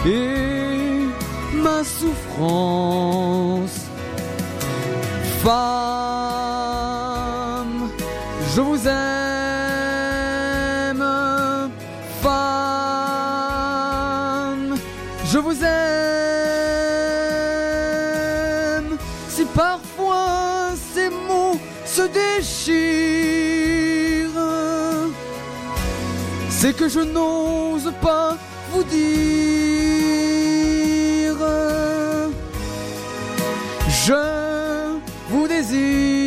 [0.06, 1.06] et
[1.64, 3.78] ma souffrance.
[5.42, 5.58] Femme,
[8.54, 9.07] je vous aime.
[26.78, 28.36] Que je n'ose pas
[28.70, 28.98] vous dire.
[34.06, 34.98] Je
[35.28, 36.17] vous désire.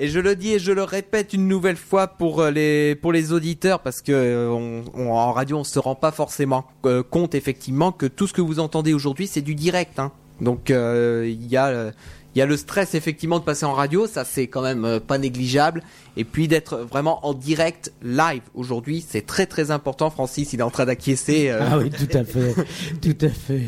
[0.00, 3.10] Et je le dis et je le répète une nouvelle fois pour euh, les pour
[3.12, 7.34] les auditeurs parce que euh, on, en radio on se rend pas forcément euh, compte
[7.34, 9.98] effectivement que tout ce que vous entendez aujourd'hui c'est du direct.
[9.98, 10.12] Hein.
[10.40, 11.90] Donc il y a
[12.38, 15.00] il y a le stress effectivement de passer en radio, ça c'est quand même euh,
[15.00, 15.82] pas négligeable.
[16.16, 20.08] Et puis d'être vraiment en direct live aujourd'hui, c'est très très important.
[20.08, 21.48] Francis, il est en train d'acquiescer.
[21.50, 22.54] euh, Ah oui, tout à fait,
[23.02, 23.62] tout à fait.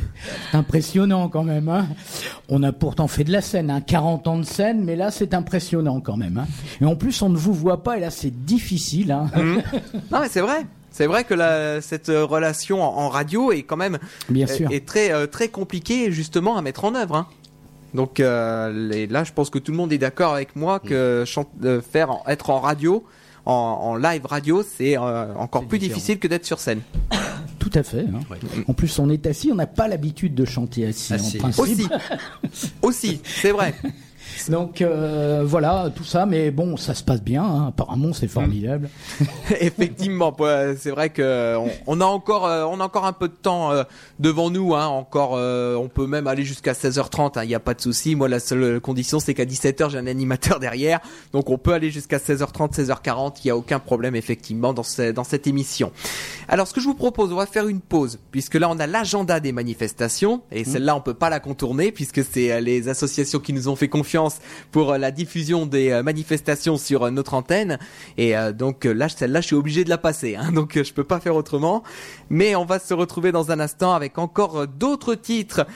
[0.52, 1.68] Impressionnant quand même.
[1.68, 1.88] Hein.
[2.48, 5.34] On a pourtant fait de la scène, hein, 40 ans de scène, mais là c'est
[5.34, 6.38] impressionnant quand même.
[6.38, 6.46] Hein.
[6.80, 9.10] Et en plus on ne vous voit pas, et là c'est difficile.
[9.10, 9.28] Hein.
[10.12, 10.64] Non mais c'est vrai.
[10.92, 13.98] C'est vrai que la, cette euh, relation en, en radio est quand même
[14.28, 14.68] Bien sûr.
[14.72, 17.14] est très très compliquée justement à mettre en œuvre.
[17.16, 17.26] hein.
[17.94, 21.24] Donc euh, les- là, je pense que tout le monde est d'accord avec moi que
[21.26, 23.04] chan- euh, faire en- être en radio,
[23.46, 25.96] en, en live radio, c'est euh, encore plus différent.
[25.96, 26.80] difficile que d'être sur scène.
[27.58, 28.00] Tout à fait.
[28.12, 28.20] hein.
[28.68, 31.38] En plus on est assis, on n'a pas l'habitude de chanter assis, Assis.
[31.38, 31.60] en principe.
[31.62, 31.88] Aussi,
[32.82, 33.74] aussi, c'est vrai.
[34.48, 37.42] Donc euh, voilà, tout ça, mais bon, ça se passe bien.
[37.44, 37.66] hein.
[37.68, 38.88] Apparemment c'est formidable.
[39.60, 43.28] Effectivement, ouais, c'est vrai que on, on a encore, euh, on a encore un peu
[43.28, 43.82] de temps euh,
[44.18, 44.74] devant nous.
[44.74, 47.42] Hein, encore, euh, on peut même aller jusqu'à 16h30.
[47.44, 48.14] Il n'y a pas de souci.
[48.16, 51.00] Moi, la seule condition, c'est qu'à 17h, j'ai un animateur derrière,
[51.32, 53.36] donc on peut aller jusqu'à 16h30, 16h40.
[53.44, 55.92] Il n'y a aucun problème effectivement dans, ce- dans cette émission.
[56.48, 58.86] Alors, ce que je vous propose, on va faire une pause, puisque là, on a
[58.86, 63.38] l'agenda des manifestations, et celle-là, on peut pas la contourner, puisque c'est euh, les associations
[63.38, 64.29] qui nous ont fait confiance
[64.70, 67.78] pour euh, la diffusion des euh, manifestations sur euh, notre antenne.
[68.16, 71.20] Et donc là, celle-là, je suis obligé de la passer, hein, donc je peux pas
[71.20, 71.82] faire autrement.
[72.28, 75.66] Mais on va se retrouver dans un instant avec encore d'autres titres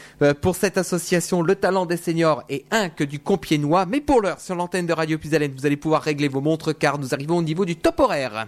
[0.41, 3.87] pour cette association Le Talent des Seniors et un que du Compiègnois.
[3.87, 6.99] Mais pour l'heure, sur l'antenne de Radio Puisalène, vous allez pouvoir régler vos montres car
[6.99, 8.47] nous arrivons au niveau du top horaire.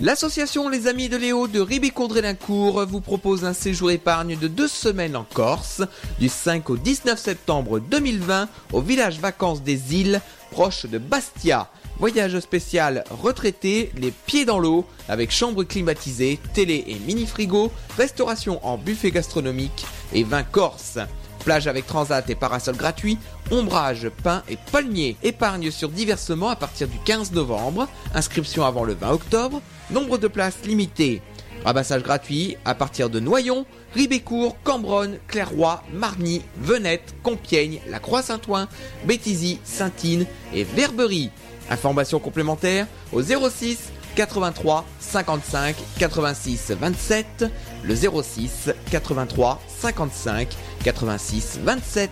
[0.00, 5.16] L'association Les Amis de Léo de Ribécourt-Drélincourt vous propose un séjour épargne de deux semaines
[5.16, 5.82] en Corse,
[6.20, 10.20] du 5 au 19 septembre 2020, au village vacances des îles,
[10.52, 11.68] proche de Bastia.
[12.00, 18.78] Voyage spécial retraité, les pieds dans l'eau, avec chambre climatisée, télé et mini-frigo, restauration en
[18.78, 20.98] buffet gastronomique et vin corse.
[21.44, 23.18] Plage avec transat et parasol gratuit,
[23.50, 25.16] ombrage, pain et palmier.
[25.24, 27.88] Épargne sur diversement à partir du 15 novembre.
[28.14, 29.60] Inscription avant le 20 octobre.
[29.90, 31.20] Nombre de places limité.
[31.64, 38.68] Rabassage gratuit à partir de Noyon, Ribécourt, Cambronne, Clairoy, Marny, Venette, Compiègne, La Croix-Saint-Ouen,
[39.06, 41.30] Béthisy, Saintine et Verberie.
[41.70, 43.78] Informations complémentaires au 06
[44.16, 47.44] 83 55 86 27,
[47.84, 50.48] le 06 83 55
[50.82, 52.10] 86 27.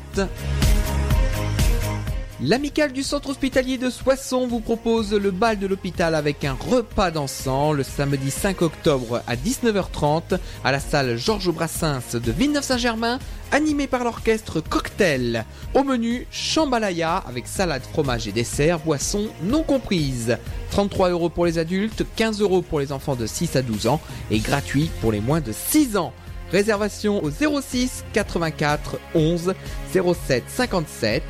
[2.43, 7.11] L'amicale du centre hospitalier de Soissons vous propose le bal de l'hôpital avec un repas
[7.11, 13.21] dansant le samedi 5 octobre à 19h30 à la salle Georges Brassens de Villeneuve-Saint-Germain,
[13.53, 15.47] animé par l'orchestre Cocktail.
[15.73, 20.37] Au menu, chambalaya avec salade, fromage et dessert, boissons non comprises.
[20.73, 24.01] 33 euros pour les adultes, 15 euros pour les enfants de 6 à 12 ans
[24.31, 26.13] et gratuit pour les moins de 6 ans.
[26.53, 29.55] Réservation au 06 84 11
[29.93, 31.23] 07 57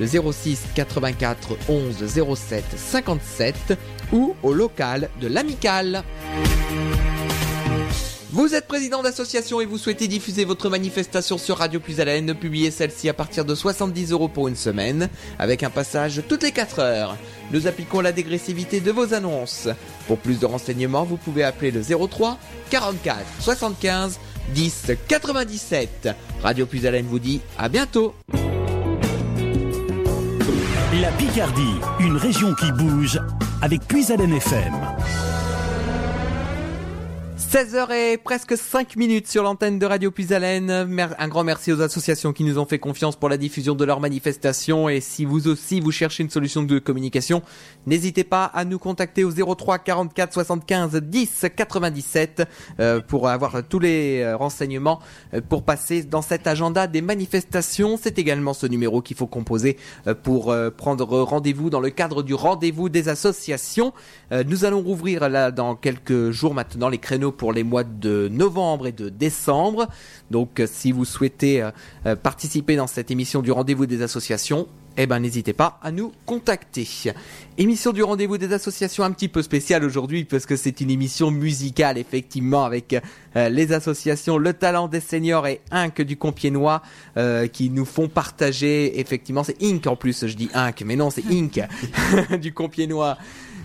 [0.00, 3.78] le 06 84 11 07 57
[4.12, 6.02] ou au local de l'Amicale.
[8.34, 12.72] Vous êtes président d'association et vous souhaitez diffuser votre manifestation sur Radio Plus Haleine, publiez
[12.72, 16.80] celle-ci à partir de 70 euros pour une semaine, avec un passage toutes les 4
[16.80, 17.16] heures.
[17.52, 19.68] Nous appliquons la dégressivité de vos annonces.
[20.08, 22.38] Pour plus de renseignements, vous pouvez appeler le 03
[22.70, 24.18] 44 75
[24.52, 26.08] 10 97.
[26.42, 28.16] Radio Plus Haleine vous dit à bientôt.
[31.00, 33.18] La Picardie, une région qui bouge
[33.62, 34.93] avec Puis-Haleine FM.
[37.54, 40.72] 16h et presque 5 minutes sur l'antenne de Radio Puisalène.
[40.72, 44.00] Un grand merci aux associations qui nous ont fait confiance pour la diffusion de leurs
[44.00, 44.88] manifestations.
[44.88, 47.42] Et si vous aussi vous cherchez une solution de communication,
[47.86, 52.42] n'hésitez pas à nous contacter au 03 44 75 10 97
[52.80, 54.98] euh, pour avoir tous les euh, renseignements
[55.32, 57.96] euh, pour passer dans cet agenda des manifestations.
[58.02, 59.76] C'est également ce numéro qu'il faut composer
[60.08, 63.92] euh, pour prendre rendez-vous dans le cadre du rendez-vous des associations.
[64.32, 68.86] Nous allons rouvrir là dans quelques jours maintenant les créneaux pour les mois de novembre
[68.86, 69.88] et de décembre.
[70.30, 71.70] Donc euh, si vous souhaitez euh,
[72.06, 74.66] euh, participer dans cette émission du rendez-vous des associations,
[74.96, 76.86] eh ben n'hésitez pas à nous contacter.
[77.58, 81.32] Émission du rendez-vous des associations un petit peu spéciale aujourd'hui parce que c'est une émission
[81.32, 82.96] musicale effectivement avec
[83.34, 86.80] les associations Le Talent des Seniors et Inc du Compiègnois
[87.16, 91.10] euh, qui nous font partager effectivement c'est Inc en plus je dis Inc mais non
[91.10, 91.60] c'est Inc
[92.40, 93.18] du Compiègnois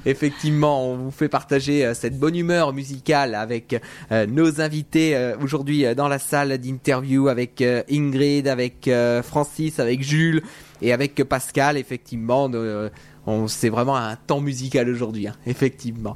[0.05, 3.81] Effectivement, on vous fait partager euh, cette bonne humeur musicale avec
[4.11, 8.89] euh, nos invités euh, aujourd'hui dans la salle d'interview avec Ingrid, avec
[9.23, 10.41] Francis, avec Jules
[10.81, 11.77] et avec Pascal.
[11.77, 12.49] Effectivement,
[13.47, 16.15] c'est vraiment un temps musical aujourd'hui, hein, effectivement.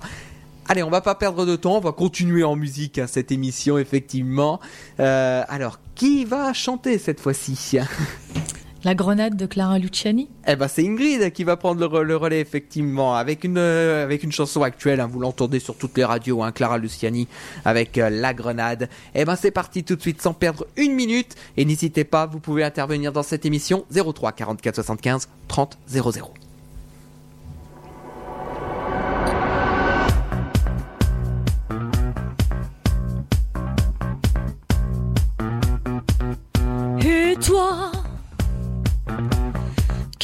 [0.67, 3.77] Allez, on va pas perdre de temps, on va continuer en musique hein, cette émission
[3.77, 4.59] effectivement.
[4.97, 7.77] Alors, qui va chanter cette fois-ci?
[8.85, 12.17] La grenade de Clara Luciani Eh ben c'est Ingrid qui va prendre le, re- le
[12.17, 14.99] relais effectivement avec une euh, avec une chanson actuelle.
[14.99, 17.27] hein, vous l'entendez sur toutes les radios, hein, Clara Luciani
[17.63, 18.89] avec euh, La Grenade.
[19.15, 22.39] Eh ben c'est parti tout de suite sans perdre une minute et n'hésitez pas, vous
[22.39, 26.33] pouvez intervenir dans cette émission 03 44 75 30 00.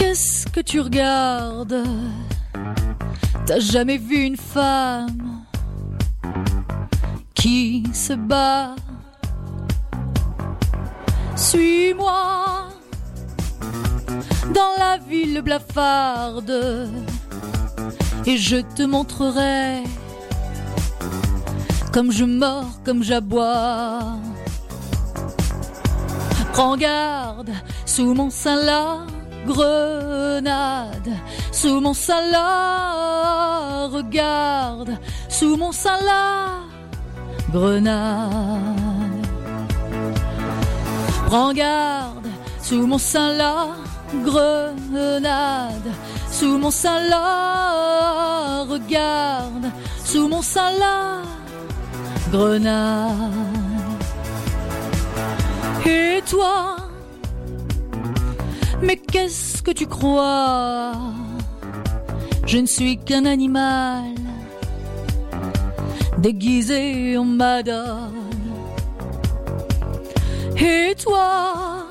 [0.09, 1.83] Qu'est-ce que tu regardes?
[3.45, 5.43] T'as jamais vu une femme
[7.35, 8.75] qui se bat?
[11.35, 12.69] Suis-moi
[14.51, 16.89] dans la ville blafarde
[18.25, 19.83] et je te montrerai
[21.93, 24.17] comme je mords, comme j'aboie.
[26.53, 27.51] Prends garde,
[27.85, 29.05] sous mon sein la
[29.49, 31.11] grenade,
[31.51, 34.97] sous mon sein la regarde,
[35.27, 36.51] sous mon sein la
[37.51, 38.29] grenade.
[41.27, 42.27] Prends garde,
[42.61, 43.67] sous mon sein la
[44.23, 45.91] grenade,
[46.31, 49.71] sous mon sein la regarde,
[50.05, 51.21] sous mon sein la
[52.31, 53.59] grenade.
[55.85, 56.78] Et toi,
[58.81, 60.93] mais qu'est-ce que tu crois?
[62.45, 64.15] Je ne suis qu'un animal
[66.17, 68.13] déguisé en madone.
[70.57, 71.85] Et toi,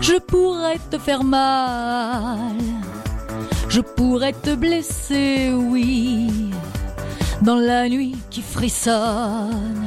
[0.00, 2.56] je pourrais te faire mal,
[3.68, 6.50] je pourrais te blesser, oui,
[7.40, 9.86] dans la nuit qui frissonne.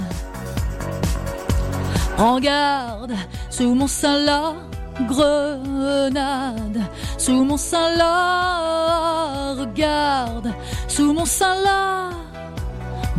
[2.18, 3.14] Prends garde,
[3.50, 4.56] sous mon sein la
[5.02, 6.82] grenade,
[7.18, 10.54] sous mon sein la regarde,
[10.88, 12.10] sous mon sein la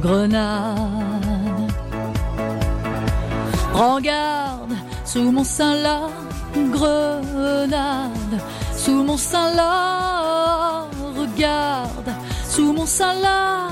[0.01, 0.77] grenade.
[3.73, 4.75] Prends garde,
[5.05, 6.09] sous mon sein la
[6.73, 8.41] grenade,
[8.75, 10.87] sous mon sein la
[11.19, 12.11] regarde,
[12.49, 13.69] sous mon sein la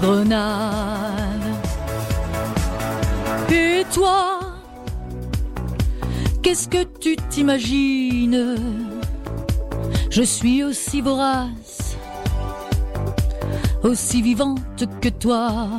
[0.00, 1.40] grenade.
[3.50, 4.53] Et toi,
[6.44, 8.56] qu'est-ce que tu t'imagines?
[10.10, 11.96] Je suis aussi vorace,
[13.82, 15.70] aussi vivante que toi.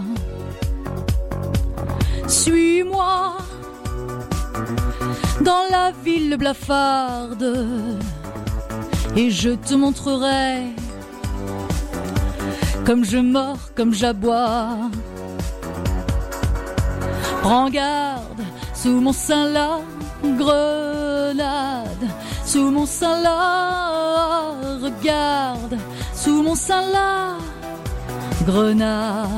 [2.28, 3.38] Suis-moi
[5.41, 7.68] dans la ville blafarde
[9.16, 10.63] et je te montrerai
[12.86, 14.78] comme je mords, comme j'aboie.
[17.43, 18.41] Prends garde,
[18.74, 19.80] sous mon sein la
[20.34, 22.07] grenade,
[22.45, 25.78] sous mon sein la regarde,
[26.13, 27.38] sous mon sein la
[28.45, 29.30] grenade.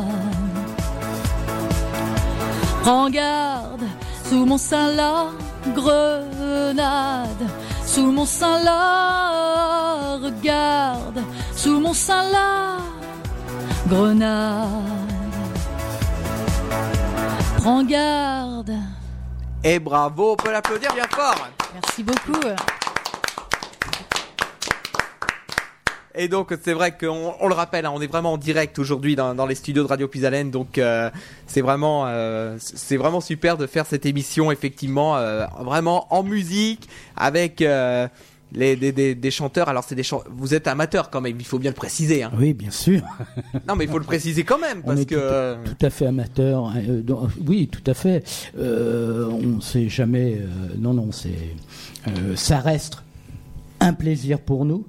[2.82, 3.86] Prends garde,
[4.24, 5.28] sous mon sein la
[5.76, 7.46] grenade,
[7.86, 11.22] sous mon sein la regarde,
[11.56, 12.78] sous mon sein la
[13.90, 14.68] grenade.
[17.58, 18.97] Prends garde.
[19.64, 21.48] Et bravo, on peut l'applaudir bien fort.
[21.74, 22.40] Merci beaucoup.
[26.20, 29.16] Et donc c'est vrai qu'on on le rappelle, hein, on est vraiment en direct aujourd'hui
[29.16, 31.12] dans, dans les studios de Radio Puisalène, donc euh,
[31.46, 36.90] c'est vraiment euh, c'est vraiment super de faire cette émission effectivement euh, vraiment en musique
[37.16, 37.64] avec
[38.54, 39.70] les des, des, des chanteurs.
[39.70, 42.24] Alors c'est des vous êtes amateur quand même, il faut bien le préciser.
[42.24, 42.32] Hein.
[42.38, 43.02] Oui, bien sûr.
[43.68, 45.86] Non mais il faut le préciser quand même On parce est que tout, euh, tout
[45.86, 46.66] à fait amateur.
[46.66, 48.24] hein, euh, donc, oui, tout à fait.
[48.58, 50.38] Euh, on sait jamais.
[50.40, 50.46] euh,
[50.78, 51.56] non, non, c'est.
[52.36, 53.04] ça reste
[53.80, 54.86] un plaisir pour nous.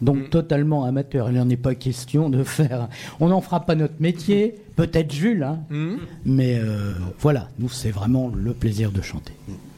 [0.00, 0.28] Donc Mm.
[0.30, 1.30] totalement amateur.
[1.30, 2.88] Il n'en est pas question de faire.
[3.20, 4.54] On n'en fera pas notre métier.
[4.76, 5.96] Peut-être Jules, hein, hmm.
[6.24, 6.58] mais
[7.18, 7.50] voilà.
[7.58, 9.34] Nous, c'est vraiment le plaisir de chanter.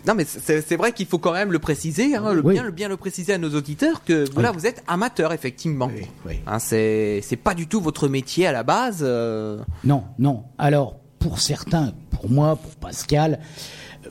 [0.06, 2.54] Non mais c'est vrai qu'il faut quand même le préciser, hein, le Oui.
[2.54, 5.88] bien, le bien le préciser à nos auditeurs que voilà vous êtes amateur effectivement.
[5.94, 6.40] Oui, oui.
[6.46, 9.00] Hein, c'est c'est pas du tout votre métier à la base.
[9.02, 10.44] euh, Non, non.
[10.58, 13.38] Alors, pour certains, pour moi, pour Pascal,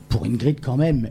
[0.09, 1.09] pour Ingrid quand même,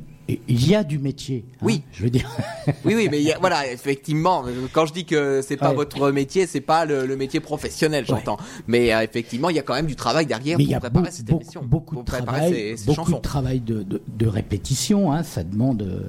[0.49, 1.45] il y a du métier.
[1.55, 1.83] hein, Oui.
[1.93, 2.31] Je veux dire.
[2.85, 5.75] Oui, oui, mais il y a- voilà, effectivement, quand je dis que c'est pas Ouais.
[5.77, 8.37] votre métier, c'est pas le, le métier professionnel, j'entends.
[8.69, 10.77] Mais euh, effectivement, il y a quand même du travail derrière Mais il pour y
[10.77, 13.17] a préparer beaucoup, cette émission, beaucoup pour de travail, ces, ces beaucoup chansons.
[13.17, 15.13] de travail de, de- de répétition.
[15.13, 16.09] hein, ça demande,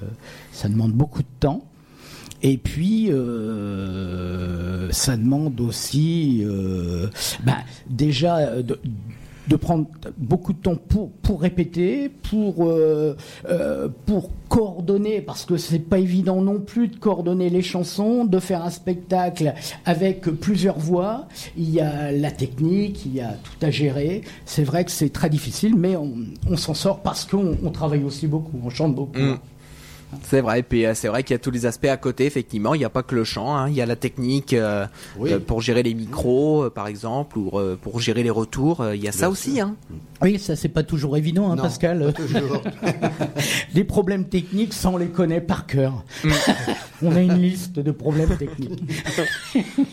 [0.52, 1.64] ça demande beaucoup de temps.
[2.44, 7.08] Et puis, euh, ça demande aussi, euh,
[7.44, 7.58] bah,
[7.90, 8.80] déjà, de,
[9.52, 9.86] de prendre
[10.18, 10.78] beaucoup de temps
[11.22, 13.18] pour, répéter, pour, euh,
[13.50, 18.40] euh, pour coordonner, parce que c'est pas évident non plus de coordonner les chansons, de
[18.40, 19.54] faire un spectacle
[19.86, 21.28] avec plusieurs voix.
[21.58, 24.22] Il y a la technique, il y a tout à gérer.
[24.46, 28.28] C'est vrai que c'est très difficile, mais on, s'en sort parce qu'on on travaille aussi
[28.28, 29.20] beaucoup, on chante beaucoup.
[29.20, 29.40] Mm.
[30.24, 32.26] C'est vrai, et puis euh, c'est vrai qu'il y a tous les aspects à côté,
[32.26, 32.74] effectivement.
[32.74, 33.70] Il n'y a pas que le chant, hein.
[33.70, 34.86] il y a la technique euh,
[35.18, 35.32] Oui.
[35.34, 37.52] euh, pour gérer les micros, par exemple, ou
[37.82, 38.86] pour gérer les retours.
[38.94, 39.60] Il y a ça aussi.
[39.62, 39.76] Hein.
[40.22, 42.06] Oui, ça c'est pas toujours évident, hein, Non, Pascal.
[42.06, 42.62] pas toujours.
[43.74, 46.04] Les problèmes techniques, ça on les connaît par cœur.
[47.02, 48.84] on a une liste de problèmes techniques.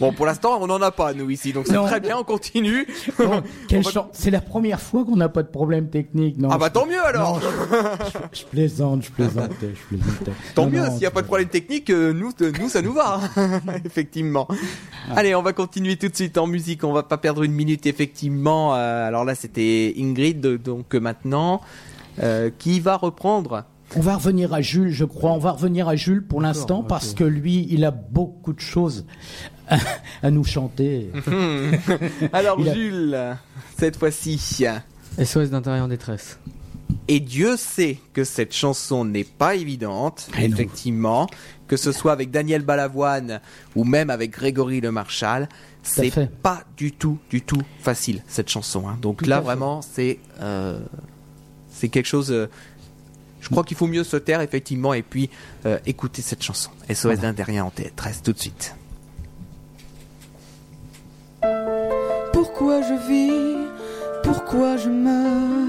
[0.00, 1.52] Bon, pour l'instant, on n'en a pas, nous, ici.
[1.52, 2.86] Donc c'est très bien, on continue.
[3.18, 3.42] Bon,
[3.82, 4.08] va-.
[4.12, 6.38] C'est la première fois qu'on n'a pas de problème technique.
[6.38, 7.40] Non, Ah bah je- tant mieux alors
[8.32, 10.28] je plaisante, je plaisante, je plaisante.
[10.54, 12.82] Tant Non, mieux, s'il n'y a pas de problème technique, euh, nous, euh, nous ça
[12.82, 13.20] nous va,
[13.84, 14.46] effectivement.
[15.16, 17.86] Allez, on va continuer tout de suite en musique, on va pas perdre une minute,
[17.86, 18.74] effectivement.
[18.74, 20.17] Euh, alors là, c'était Ingrid,
[20.58, 21.60] donc maintenant,
[22.22, 23.64] euh, qui va reprendre
[23.96, 25.32] On va revenir à Jules, je crois.
[25.32, 29.06] On va revenir à Jules pour l'instant parce que lui, il a beaucoup de choses
[29.68, 29.78] à,
[30.22, 31.10] à nous chanter.
[32.32, 33.36] Alors Il a- Jules,
[33.78, 34.38] cette fois-ci.
[35.22, 36.38] SOS d'intérieur en détresse.
[37.10, 41.26] Et Dieu sait que cette chanson n'est pas évidente, non.
[41.68, 43.40] Que ce soit avec Daniel Balavoine
[43.76, 45.48] ou même avec Grégory Le Marchal,
[45.82, 46.12] c'est
[46.42, 48.88] pas du tout, du tout facile cette chanson.
[48.88, 48.98] hein.
[49.00, 50.80] Donc Tout là vraiment, c'est euh,
[51.70, 52.30] c'est quelque chose.
[52.32, 52.48] euh,
[53.40, 55.30] je crois qu'il faut mieux se taire effectivement et puis
[55.64, 56.70] euh, écouter cette chanson.
[56.92, 57.98] SOS d'un derrière en tête.
[58.00, 58.74] Reste tout de suite.
[62.32, 63.68] Pourquoi je vis?
[64.24, 65.68] Pourquoi je meurs?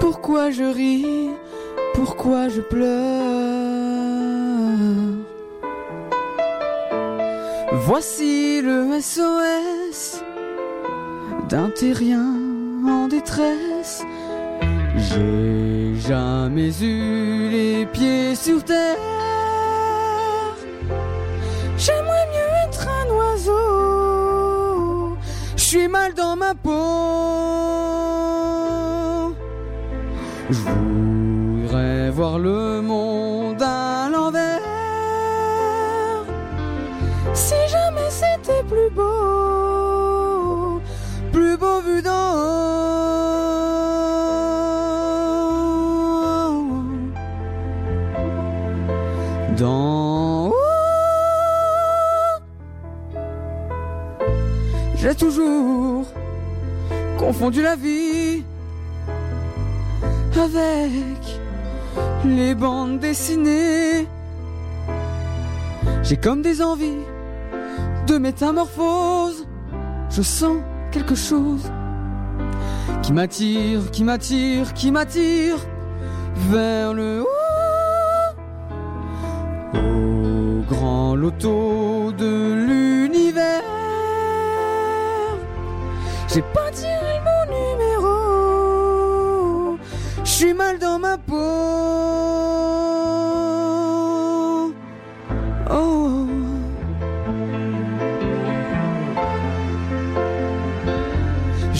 [0.00, 1.30] Pourquoi je ris?
[1.94, 2.84] Pourquoi je pleure
[7.86, 10.22] Voici le SOS
[11.48, 12.34] d'un terrien
[12.86, 14.04] en détresse.
[14.96, 18.98] J'ai jamais eu les pieds sur terre.
[21.76, 25.16] J'aimerais mieux être un oiseau.
[25.56, 26.94] Je suis mal dans ma peau.
[32.10, 34.60] Voir le monde à l'envers.
[37.32, 40.80] Si jamais c'était plus beau,
[41.32, 42.74] plus beau vu d'en haut.
[49.56, 50.54] D'en haut.
[54.96, 56.06] J'ai toujours
[57.18, 58.44] confondu la vie
[60.44, 61.23] avec
[62.24, 64.08] les bandes dessinées.
[66.02, 67.04] J'ai comme des envies
[68.06, 69.46] de métamorphose.
[70.10, 70.58] Je sens
[70.90, 71.70] quelque chose
[73.02, 75.56] qui m'attire, qui m'attire, qui m'attire
[76.50, 77.28] vers le haut.
[79.74, 83.62] Au grand loto de l'univers.
[86.28, 88.16] J'ai pas tiré mon numéro.
[90.24, 92.03] Je suis mal dans ma peau.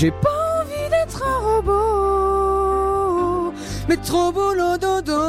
[0.04, 3.54] J'ai pas envie d'être un robot,
[3.88, 5.22] mais trop le dodo.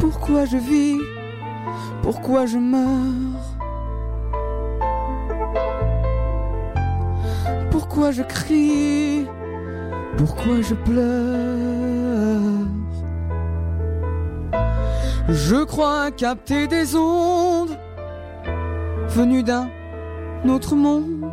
[0.00, 0.98] Pourquoi je vis?
[2.02, 3.54] Pourquoi je meurs?
[7.70, 9.28] Pourquoi je crie?
[10.16, 11.79] Pourquoi je pleure?
[15.32, 17.78] Je crois capter des ondes
[19.08, 19.68] venues d'un
[20.48, 21.30] autre monde.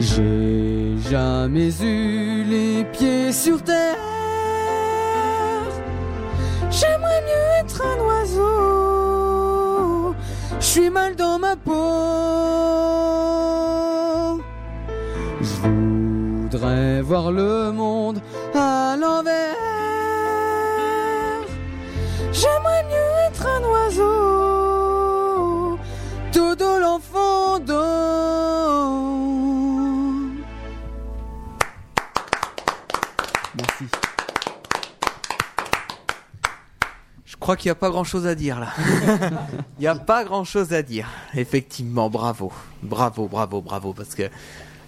[0.00, 3.96] J'ai jamais eu les pieds sur terre.
[6.70, 10.14] J'aimerais mieux être un oiseau.
[10.60, 11.72] Je suis mal dans ma peau.
[15.40, 18.03] Je voudrais voir le monde
[37.44, 38.72] crois qu'il n'y a pas grand chose à dire là.
[39.78, 41.10] Il n'y a pas grand chose à dire.
[41.34, 42.50] Effectivement, bravo.
[42.82, 43.92] Bravo, bravo, bravo.
[43.92, 44.30] Parce que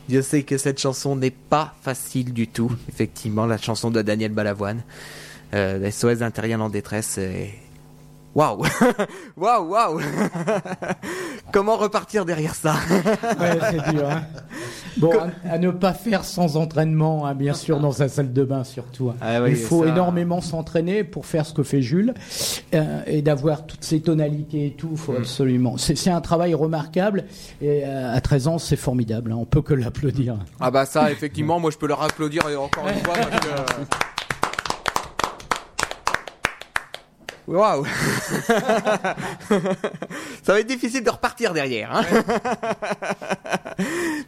[0.09, 2.73] Dieu sait que cette chanson n'est pas facile du tout.
[2.89, 4.85] Effectivement, la chanson de Daniel Balavoine.
[5.53, 7.19] Euh, SOS d'un terrien en détresse.
[7.19, 7.53] Et...
[8.39, 8.63] Waouh
[9.37, 10.01] Waouh, waouh
[11.53, 12.75] Comment repartir derrière ça?
[13.41, 14.11] Ouais, c'est dur.
[14.11, 14.23] hein.
[14.99, 15.11] Bon,
[15.49, 18.65] à, à ne pas faire sans entraînement, hein, bien sûr, dans sa salle de bain
[18.65, 19.11] surtout.
[19.11, 19.17] hein.
[19.21, 22.13] Ah oui, Il faut ça- énormément s'entraîner pour faire ce que fait Jules
[22.75, 24.91] euh, et d'avoir toutes ces tonalités et tout.
[24.93, 24.97] Mm.
[24.97, 25.77] Faut absolument.
[25.79, 27.25] C'est un travail remarquable
[27.63, 29.33] et euh, à 13 ans, c'est formidable.
[29.33, 30.37] On peut que l'applaudir.
[30.61, 33.51] Ah bah ça, effectivement, moi je peux leur applaudir et encore une fois parce que...
[37.47, 37.85] Waouh
[40.43, 41.95] Ça va être difficile de repartir derrière.
[41.95, 42.05] Hein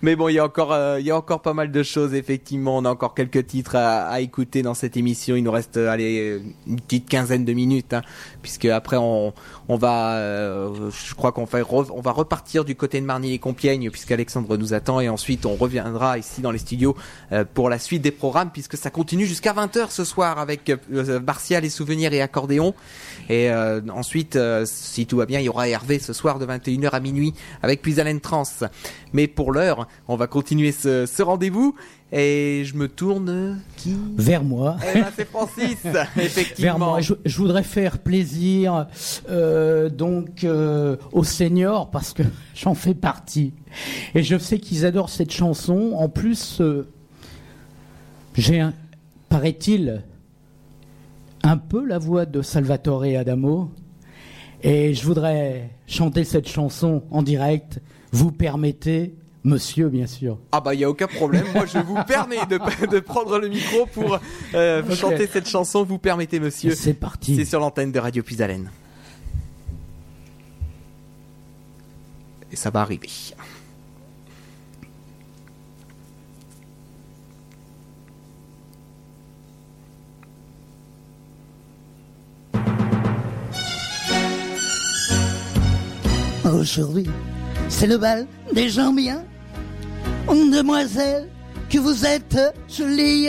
[0.03, 2.14] Mais bon, il y a encore, euh, il y a encore pas mal de choses.
[2.14, 5.35] Effectivement, on a encore quelques titres à, écouter dans cette émission.
[5.35, 8.03] Il nous reste, euh, allez, une petite quinzaine de minutes, hein,
[8.43, 9.33] puisque après on,
[9.69, 11.59] on va, euh, je crois qu'on va,
[11.95, 15.55] on va repartir du côté de Marny et Compiègne, puisqu'Alexandre nous attend, et ensuite on
[15.55, 16.97] reviendra ici dans les studios
[17.33, 21.21] euh, pour la suite des programmes, puisque ça continue jusqu'à 20h ce soir avec euh,
[21.21, 22.75] Martial et souvenirs et accordéon.
[23.29, 26.47] Et euh, ensuite, euh, si tout va bien, il y aura Hervé ce soir de
[26.47, 28.45] 21h à minuit avec Puis Trans.
[29.12, 31.75] Mais pour l'heure, on va continuer ce, ce rendez-vous.
[32.11, 34.79] Et je me tourne qui Vers moi.
[34.91, 35.77] Eh ben, c'est Francis,
[36.17, 36.63] effectivement.
[36.63, 37.01] Vers moi.
[37.01, 38.87] Je, je voudrais faire plaisir
[39.29, 42.23] euh, donc euh, aux seniors parce que
[42.55, 43.53] j'en fais partie
[44.15, 45.93] et je sais qu'ils adorent cette chanson.
[45.97, 46.89] En plus, euh,
[48.35, 48.67] j'ai
[49.29, 50.03] paraît-il,
[51.43, 53.71] un peu la voix de Salvatore Adamo
[54.63, 57.81] et je voudrais chanter cette chanson en direct.
[58.13, 60.39] Vous permettez, monsieur, bien sûr.
[60.53, 61.47] Ah bah il y a aucun problème.
[61.55, 62.59] Moi je vous permets de,
[62.91, 64.18] de prendre le micro pour
[64.55, 65.84] euh, chanter cette chanson.
[65.84, 66.74] Vous permettez, monsieur.
[66.74, 67.36] C'est parti.
[67.36, 68.70] C'est sur l'antenne de Radio Puisalène.
[72.51, 73.09] Et ça va arriver.
[86.45, 87.07] Aujourd'hui,
[87.69, 89.23] c'est le bal des gens bien.
[90.29, 91.29] Demoiselle,
[91.71, 92.39] que vous êtes
[92.69, 93.29] jolie.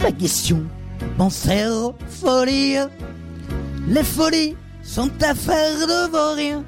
[0.00, 0.64] La question,
[1.16, 2.76] pensez aux folies.
[3.88, 6.64] Les folies sont affaires de vaurien.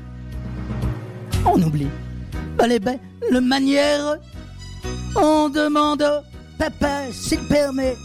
[1.44, 1.88] On oublie
[2.66, 3.00] les belles
[3.42, 4.16] manières.
[5.16, 6.04] On demande
[6.58, 7.96] papa s'il permet.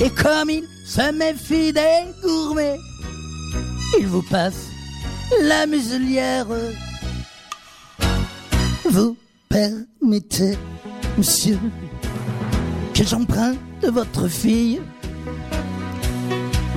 [0.00, 2.78] Et comme il se méfie des gourmets,
[3.98, 4.66] il vous passe
[5.42, 6.46] la muselière.
[8.84, 9.16] Vous
[9.48, 10.58] permettez,
[11.16, 11.58] monsieur,
[12.94, 14.80] que j'emprunte votre fille?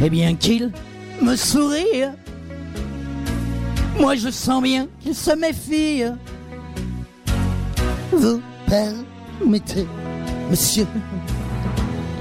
[0.03, 0.71] Eh bien qu'il
[1.21, 2.03] me sourie.
[3.99, 6.03] Moi je sens bien qu'il se méfie.
[8.11, 9.87] Vous permettez,
[10.49, 10.85] monsieur,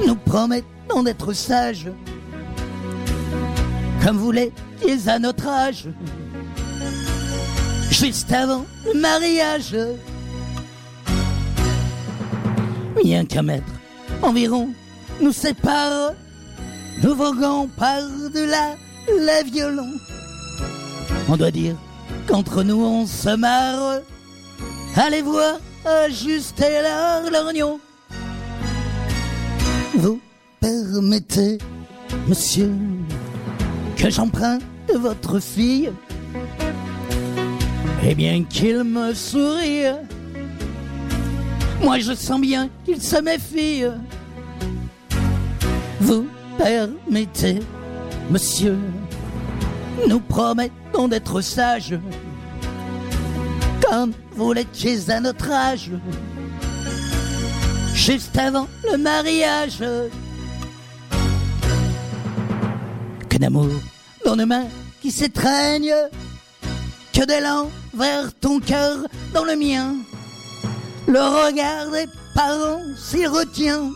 [0.06, 1.90] nous promettons d'être sages,
[4.02, 5.88] comme vous l'étiez à notre âge
[7.94, 9.76] juste avant le mariage.
[13.02, 13.72] Bien qu'un mètre
[14.22, 14.70] environ
[15.20, 16.12] nous sépare,
[17.02, 18.74] nous voguons par-delà
[19.08, 19.94] les violons.
[21.28, 21.76] On doit dire
[22.26, 24.00] qu'entre nous on se marre.
[24.96, 27.78] Allez voir ajuster leur lorgnon.
[29.94, 30.20] Vous
[30.60, 31.58] permettez,
[32.26, 32.72] monsieur,
[33.96, 34.62] que j'emprunte
[34.96, 35.92] votre fille
[38.06, 39.84] eh bien qu'il me sourie.
[41.82, 43.84] Moi je sens bien qu'il se méfie.
[46.00, 46.26] Vous
[46.58, 47.60] permettez,
[48.30, 48.78] monsieur,
[50.06, 51.98] nous promettons d'être sages,
[53.88, 55.90] comme vous l'étiez à notre âge,
[57.94, 59.82] juste avant le mariage.
[63.28, 63.68] Que d'amour
[64.24, 64.68] dans nos mains
[65.00, 65.94] qui s'étreignent
[67.12, 68.98] que d'élan vers ton cœur
[69.32, 69.94] dans le mien.
[71.06, 73.90] Le regard des parents s'y retient,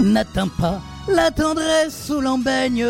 [0.00, 2.86] n'atteint pas la tendresse sous l'embeigne.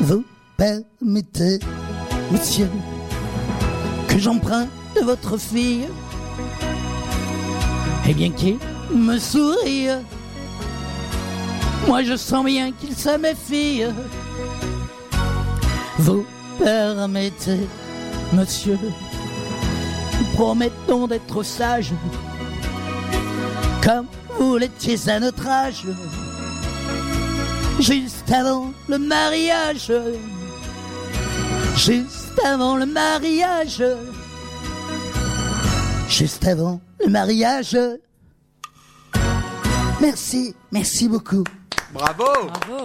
[0.00, 0.24] Vous
[0.56, 1.58] permettez,
[2.30, 2.68] monsieur,
[4.08, 4.68] que j'emprunte
[5.02, 5.88] votre fille,
[8.08, 8.58] et bien qu'il
[8.94, 9.88] me sourie,
[11.86, 13.82] moi je sens bien qu'il se méfie.
[15.98, 16.24] Vous
[16.62, 17.66] permettez,
[18.32, 21.92] monsieur, nous promettons d'être sages,
[23.82, 24.06] comme
[24.38, 25.86] vous l'étiez à notre âge,
[27.80, 29.90] Juste avant le mariage.
[31.76, 33.82] Juste avant le mariage.
[36.06, 37.78] Juste avant le mariage.
[39.98, 41.44] Merci, merci beaucoup.
[41.94, 42.84] Bravo Bravo.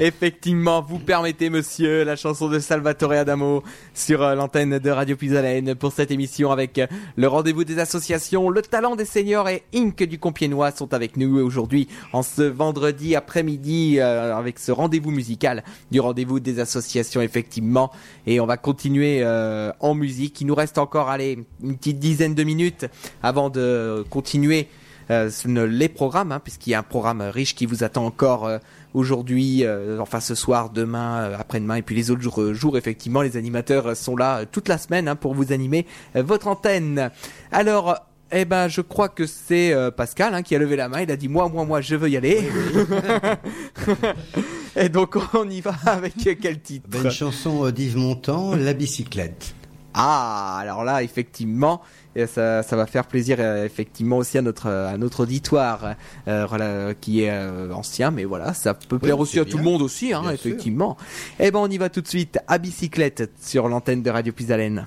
[0.00, 3.62] Effectivement, vous permettez, monsieur, la chanson de Salvatore Adamo
[3.94, 8.50] sur euh, l'antenne de Radio Puisalène pour cette émission avec euh, le rendez-vous des associations,
[8.50, 13.14] le talent des seniors et Inc du Compiègnois sont avec nous aujourd'hui en ce vendredi
[13.14, 17.92] après-midi euh, avec ce rendez-vous musical du rendez-vous des associations effectivement
[18.26, 20.40] et on va continuer en musique.
[20.40, 22.86] Il nous reste encore allez une petite dizaine de minutes
[23.22, 24.68] avant de continuer
[25.08, 28.48] les programmes, hein, puisqu'il y a un programme riche qui vous attend encore
[28.94, 32.78] aujourd'hui, euh, enfin ce soir, demain, euh, après-demain, et puis les autres jours, euh, jours,
[32.78, 35.86] effectivement, les animateurs sont là toute la semaine hein, pour vous animer
[36.16, 37.10] euh, votre antenne.
[37.52, 37.96] Alors,
[38.32, 41.02] eh ben, je crois que c'est euh, Pascal hein, qui a levé la main.
[41.02, 42.48] Il a dit moi, moi, moi, je veux y aller.
[44.76, 46.88] et donc on y va avec quel titre?
[46.88, 49.54] Ben, une chanson d'Yves Montand, La bicyclette.
[49.94, 51.80] Ah, alors là, effectivement,
[52.26, 55.94] ça, ça va faire plaisir euh, effectivement aussi à notre à notre auditoire
[56.28, 59.82] euh, qui est euh, ancien, mais voilà, ça peut plaire aussi à tout le monde
[59.82, 60.30] aussi, hein, sûr.
[60.32, 60.96] effectivement.
[61.38, 64.86] Eh ben, on y va tout de suite à bicyclette sur l'antenne de Radio Pisalène.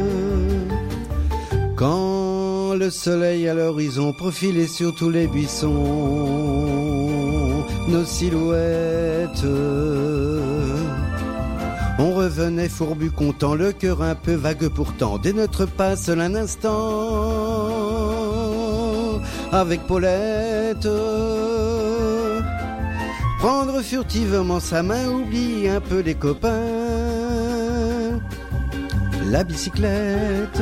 [1.81, 5.73] Quand le soleil à l'horizon profilait sur tous les buissons,
[7.87, 9.43] nos silhouettes,
[11.97, 16.35] on revenait fourbu content, le cœur un peu vague pourtant, dès notre pas seul un
[16.35, 16.69] instant,
[19.51, 20.87] avec Paulette.
[23.39, 26.61] Prendre furtivement sa main, oublier un peu les copains
[29.31, 30.61] la bicyclette.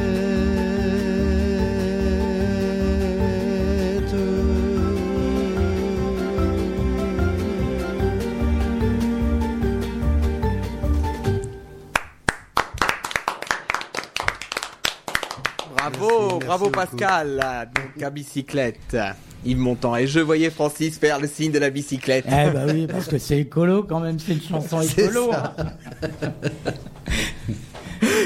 [16.85, 17.67] Pascal.
[17.75, 18.97] Donc à bicyclette,
[19.45, 19.95] Yves Montand.
[19.95, 22.25] Et je voyais Francis faire le signe de la bicyclette.
[22.27, 25.31] Eh bah oui, parce que c'est écolo quand même, c'est une chanson écolo.
[25.31, 25.53] ça.
[25.57, 26.31] hein.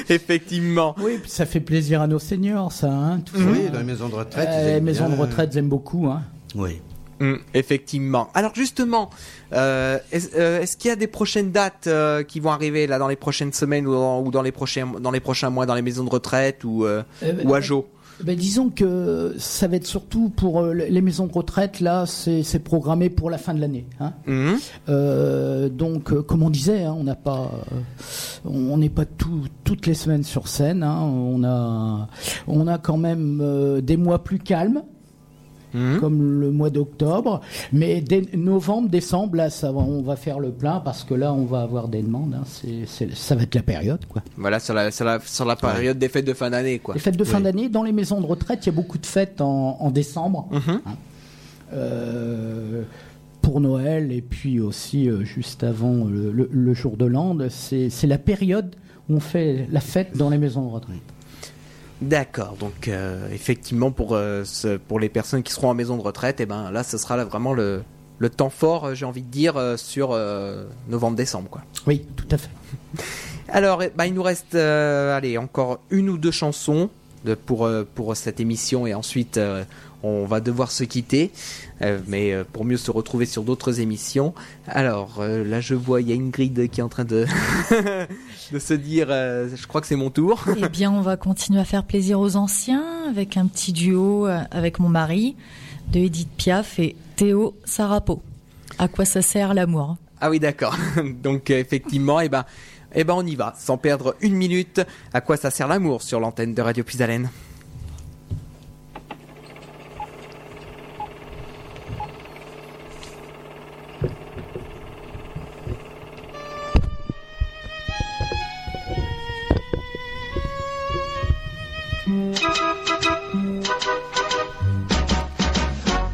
[0.09, 0.95] Effectivement.
[0.99, 2.89] Oui, puis ça fait plaisir à nos seniors, ça.
[2.91, 3.43] Hein, tout ça.
[3.45, 4.47] Oui, dans les maisons de retraite.
[4.51, 5.15] Euh, les aiment maisons bien.
[5.17, 6.07] de retraite ils aiment beaucoup.
[6.07, 6.21] Hein.
[6.55, 6.81] Oui.
[7.21, 8.29] Hum, effectivement.
[8.33, 9.09] Alors justement,
[9.53, 12.99] euh, est-ce euh, est-ce qu'il y a des prochaines dates euh, qui vont arriver là
[12.99, 15.75] dans les prochaines semaines ou dans, ou dans les prochains dans les prochains mois dans
[15.75, 17.87] les maisons de retraite ou euh, Euh, ou à Jo
[18.23, 22.59] Ben, disons que ça va être surtout pour euh, les maisons de retraite, là, c'est
[22.59, 23.85] programmé pour la fin de l'année.
[23.99, 24.13] Hein.
[24.27, 24.57] Hum,
[24.87, 27.79] Euh, donc, euh, comme on disait, hein, on n'a pas, euh,
[28.45, 30.83] on n'est pas tout- toutes les semaines sur scène.
[30.83, 31.01] hein.
[31.01, 32.07] on a,
[32.47, 34.83] on a quand même euh, des mois plus calmes.
[35.75, 35.99] Mhm.
[35.99, 37.41] comme le mois d'octobre.
[37.73, 41.45] Mais dès novembre, décembre, là, ça on va faire le plein parce que là, on
[41.45, 42.33] va avoir des demandes.
[42.35, 42.43] hein.
[43.13, 44.21] Ça va être la période, quoi.
[44.37, 46.93] Voilà, sur la, sur la, sur la période des fêtes de fin d'année, quoi.
[46.93, 49.05] Les fêtes de fin d'année, dans les maisons de retraite, il y a beaucoup de
[49.05, 50.47] fêtes en, en décembre.
[50.51, 50.81] Mhm.
[50.85, 50.95] hein.
[51.73, 52.83] Euh,
[53.41, 57.89] pour Noël et puis aussi euh, juste avant le, le- le jour de l'an, c'est
[57.89, 58.75] c'est la période
[59.09, 60.97] où on fait la fête dans les maisons de retraite.
[62.01, 66.01] D'accord, donc euh, effectivement pour, euh, ce- pour les personnes qui seront en maison de
[66.01, 67.83] retraite, et ben là ce sera là vraiment le,
[68.19, 71.49] le temps fort, euh, j'ai envie de dire, euh, sur euh, novembre-décembre.
[71.49, 71.61] quoi.
[71.87, 72.49] Oui, tout à fait.
[73.49, 76.89] Alors eh ben, il nous reste euh, allez, encore une ou deux chansons
[77.23, 79.63] de, pour, euh, pour cette émission et ensuite euh,
[80.03, 81.31] on va devoir se quitter,
[81.81, 84.33] mais euh, pour mieux se retrouver sur d'autres émissions.
[84.67, 87.25] Alors euh, là je vois, il y a Ingrid qui est en train de,
[88.51, 90.43] de se dire, euh, je crois que c'est mon tour.
[90.57, 94.41] Eh bien, on va continuer à faire plaisir aux anciens avec un petit duo euh,
[94.51, 95.35] avec mon mari
[95.91, 98.21] de Edith Piaf et Théo Sarapo.
[98.77, 100.75] À quoi ça sert l'amour Ah oui, d'accord.
[101.23, 102.45] Donc euh, effectivement, eh ben,
[102.93, 104.81] eh ben on y va, sans perdre une minute.
[105.13, 107.29] À quoi ça sert l'amour sur l'antenne de Radio Puisalène?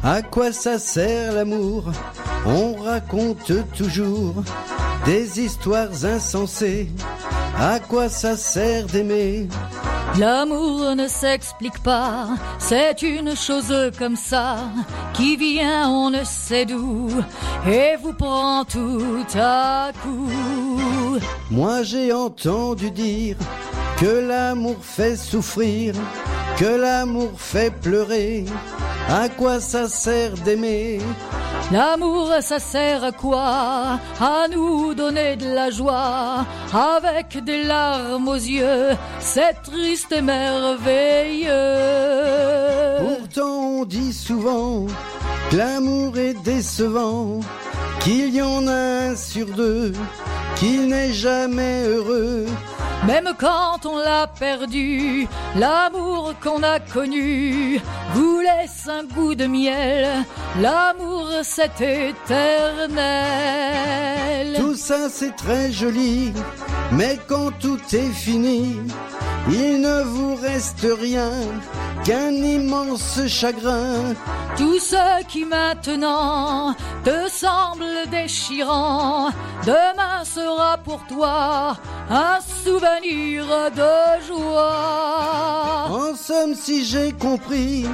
[0.04, 1.84] À quoi ça sert l'amour?
[2.44, 4.34] On raconte toujours
[5.04, 6.90] des histoires insensées.
[7.58, 9.48] À quoi ça sert d'aimer?
[10.18, 12.28] L'amour ne s'explique pas,
[12.58, 14.56] c'est une chose comme ça
[15.14, 17.08] qui vient on ne sait d'où
[17.66, 21.18] et vous prend tout à coup.
[21.50, 23.36] Moi j'ai entendu dire
[23.98, 25.94] que l'amour fait souffrir,
[26.58, 28.44] que l'amour fait pleurer.
[29.08, 31.00] À quoi ça sert d'aimer?
[31.70, 33.98] L'amour, ça sert à quoi?
[34.20, 38.90] À nous donner de la joie avec des larmes aux yeux.
[39.20, 41.50] C'est triste et merveilleux.
[42.98, 44.86] Pourtant on dit souvent
[45.50, 47.40] que l'amour est décevant,
[48.00, 49.92] qu'il y en a un sur deux,
[50.56, 52.46] qu'il n'est jamais heureux.
[53.06, 55.26] Même quand on l'a perdu,
[55.56, 57.80] l'amour qu'on a connu
[58.14, 60.24] vous laisse un goût de miel.
[60.60, 62.92] L'amour, c'est éternel.
[64.56, 66.32] Tout ça c'est très joli,
[66.92, 68.76] mais quand tout est fini,
[69.48, 71.32] il ne vous reste rien
[72.04, 74.14] qu'un immense chagrin.
[74.56, 79.30] Tout ce qui maintenant te semble déchirant,
[79.66, 81.76] demain sera pour toi
[82.08, 85.88] un souvenir de joie.
[85.88, 87.86] En somme, si j'ai compris,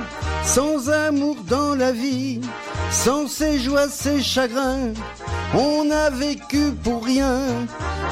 [0.45, 2.41] sans amour dans la vie,
[2.91, 4.93] sans ses joies, ses chagrins,
[5.55, 7.41] on a vécu pour rien.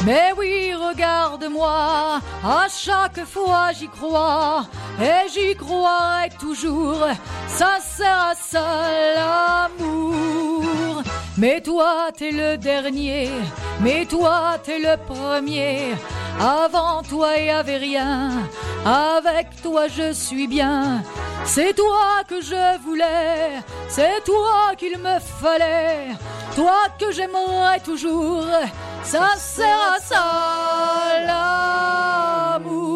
[0.05, 4.67] Mais oui, regarde-moi, à chaque fois j'y crois,
[5.01, 7.07] et j'y croirai toujours,
[7.49, 8.67] ça sert à ça
[9.17, 11.03] l'amour.
[11.39, 13.29] Mais toi t'es le dernier,
[13.81, 15.95] mais toi t'es le premier,
[16.41, 18.31] avant toi il y avait rien,
[18.87, 21.03] avec toi je suis bien.
[21.45, 26.09] C'est toi que je voulais, c'est toi qu'il me fallait,
[26.55, 28.47] toi que j'aimerais toujours.
[29.03, 30.25] Ça sert à ça
[32.57, 32.96] l'amour.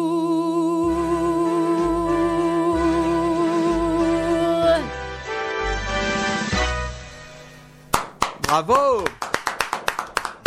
[8.51, 9.05] Bravo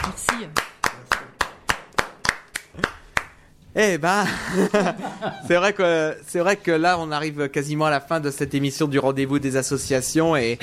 [0.02, 0.46] Merci.
[3.74, 4.26] Eh ben,
[5.48, 8.52] c'est vrai que c'est vrai que là, on arrive quasiment à la fin de cette
[8.52, 10.58] émission du rendez-vous des associations et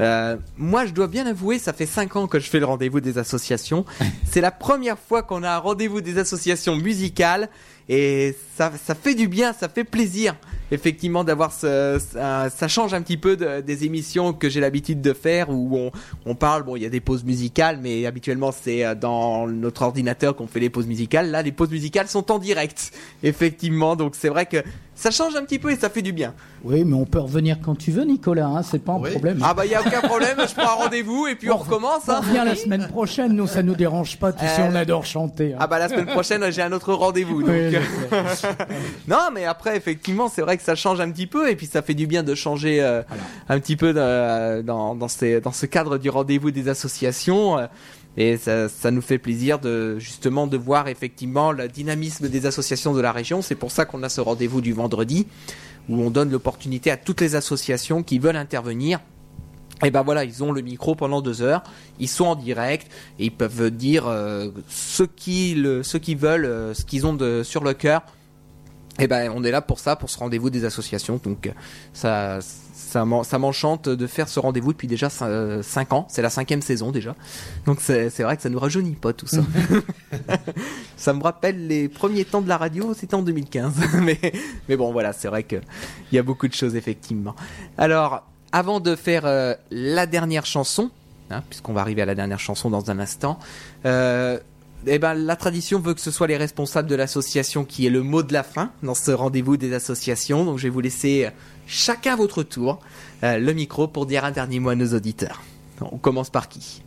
[0.00, 3.00] euh, moi, je dois bien avouer, ça fait cinq ans que je fais le rendez-vous
[3.00, 3.84] des associations.
[4.30, 7.48] C'est la première fois qu'on a un rendez-vous des associations musicales
[7.88, 10.36] et ça, ça fait du bien, ça fait plaisir.
[10.72, 15.00] Effectivement, d'avoir ce, ça, ça change un petit peu de- des émissions que j'ai l'habitude
[15.02, 15.90] de faire où on,
[16.24, 16.62] on parle.
[16.62, 20.46] Bon, il y a des pauses musicales, mais habituellement c'est euh, dans notre ordinateur qu'on
[20.46, 21.32] fait les pauses musicales.
[21.32, 22.92] Là, les pauses musicales sont en direct,
[23.24, 23.96] effectivement.
[23.96, 24.58] Donc c'est vrai que
[25.00, 26.34] ça change un petit peu et ça fait du bien.
[26.62, 29.38] Oui, mais on peut revenir quand tu veux, Nicolas, hein, c'est pas un problème.
[29.42, 32.02] Ah bah il y a aucun problème, je prends un rendez-vous et puis on recommence.
[32.06, 32.20] On Hein.
[32.20, 35.54] revient la semaine prochaine, nous ça nous dérange pas, tu sais, Euh, on adore chanter.
[35.54, 35.58] hein.
[35.60, 37.40] Ah bah la semaine prochaine j'ai un autre rendez-vous.
[37.42, 37.50] Donc...
[37.50, 38.48] Oui, je sais.
[39.08, 41.80] non mais après effectivement c'est vrai que ça change un petit peu et puis ça
[41.80, 43.02] fait du bien de changer euh,
[43.48, 47.58] un petit peu de- dans, dans, ces, dans ce cadre du rendez-vous des associations.
[47.58, 47.66] euh,
[48.16, 52.92] et ça, ça nous fait plaisir de justement de voir effectivement le dynamisme des associations
[52.92, 53.42] de la région.
[53.42, 55.26] C'est pour ça qu'on a ce rendez-vous du vendredi
[55.88, 59.00] où on donne l'opportunité à toutes les associations qui veulent intervenir
[59.82, 61.62] et ben voilà, ils ont le micro pendant deux heures,
[61.98, 66.74] ils sont en direct et ils peuvent dire euh, ce qu'ils ce qu'ils veulent, euh,
[66.74, 68.02] ce qu'ils ont sur le cœur.
[68.98, 71.18] Et ben on est là pour ça, pour ce rendez-vous des associations.
[71.24, 71.50] Donc
[71.94, 72.40] ça
[72.90, 76.06] ça m'en- ça m'enchante de faire ce rendez-vous depuis déjà 5 ans.
[76.08, 77.14] C'est la cinquième saison déjà.
[77.66, 79.42] Donc c'est c'est vrai que ça nous rajeunit pas tout ça.
[80.96, 83.72] ça me rappelle les premiers temps de la radio, c'était en 2015.
[84.02, 84.18] mais,
[84.68, 85.62] mais bon, voilà, c'est vrai qu'il
[86.12, 87.34] y a beaucoup de choses, effectivement.
[87.78, 88.22] Alors,
[88.52, 90.90] avant de faire euh, la dernière chanson,
[91.30, 93.38] hein, puisqu'on va arriver à la dernière chanson dans un instant,
[93.86, 94.38] euh,
[94.86, 98.02] eh ben, la tradition veut que ce soit les responsables de l'association qui est le
[98.02, 100.44] mot de la fin dans ce rendez-vous des associations.
[100.44, 101.30] Donc, je vais vous laisser euh,
[101.66, 102.80] chacun à votre tour
[103.22, 105.42] euh, le micro pour dire un dernier mot à nos auditeurs.
[105.80, 106.82] On commence par qui?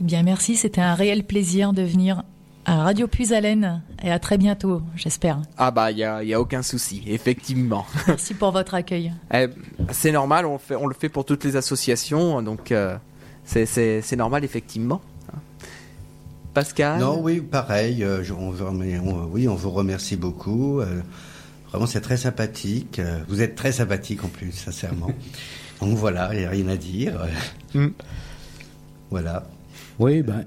[0.00, 0.56] Eh bien, merci.
[0.56, 2.22] C'était un réel plaisir de venir
[2.64, 5.42] à Radio Puisalène et à très bientôt, j'espère.
[5.58, 7.86] Ah bah, il y a, y a aucun souci, effectivement.
[8.06, 9.12] Merci pour votre accueil.
[9.32, 9.48] Eh,
[9.92, 12.96] c'est normal, on, fait, on le fait pour toutes les associations, donc euh,
[13.44, 15.02] c'est normal, effectivement.
[16.54, 18.02] Pascal Non, oui, pareil.
[18.04, 20.80] euh, je- on on- oui, on vous remercie beaucoup.
[20.80, 21.00] euh,
[21.70, 22.98] vraiment, c'est très sympathique.
[23.00, 25.10] euh, vous êtes très sympathique en plus, sincèrement.
[25.80, 27.26] Donc voilà, il n'y a rien à dire.
[27.74, 27.88] Mm.
[29.10, 29.44] Voilà.
[29.98, 30.44] Oui, ben,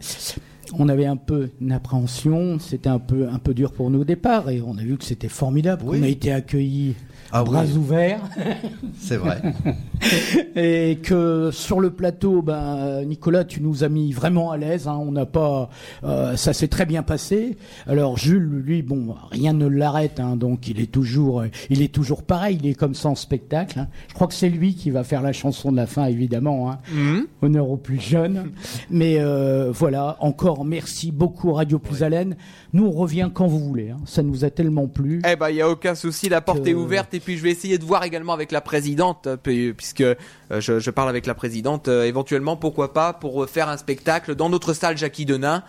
[0.74, 4.06] on avait un peu une appréhension, c'était un peu, un peu dur pour nous au
[4.06, 5.84] départ, et on a vu que c'était formidable.
[5.86, 6.00] Oui.
[6.00, 6.96] On a été accueillis
[7.32, 7.78] Ah bras oui.
[7.78, 8.22] ouverts,
[9.00, 9.42] C'est vrai.
[10.56, 14.88] et que sur le plateau, ben, Nicolas, tu nous as mis vraiment à l'aise.
[14.88, 15.70] hein, on n'a pas,
[16.04, 17.58] euh, ça s'est très bien passé.
[17.88, 21.94] Alors Jules, lui, bon, rien ne l'arrête, hein, donc il est toujours, euh, il est
[21.94, 22.60] toujours pareil.
[22.64, 23.80] Il est comme ça en spectacle.
[23.80, 23.88] hein.
[24.10, 26.72] Je crois que c'est lui qui va faire la chanson de la fin, évidemment.
[26.72, 26.80] Hein.
[26.94, 27.26] Mhm.
[27.42, 28.52] honneur aux plus jeunes.
[28.90, 32.36] Mais euh, voilà, encore merci beaucoup Radio Plus Haleine.
[32.74, 33.90] Nous, on revient quand vous voulez.
[33.90, 33.98] hein.
[34.06, 35.22] Ça nous a tellement plu.
[35.30, 37.44] Eh ben, il y a aucun souci, la porte Que- est ouverte et puis je
[37.44, 40.16] vais essayer de voir également avec la présidente, euh, puis- puisque euh,
[40.52, 44.50] je, je parle avec la présidente, euh, éventuellement, pourquoi pas, pour faire un spectacle dans
[44.50, 45.64] notre salle Jackie Denain.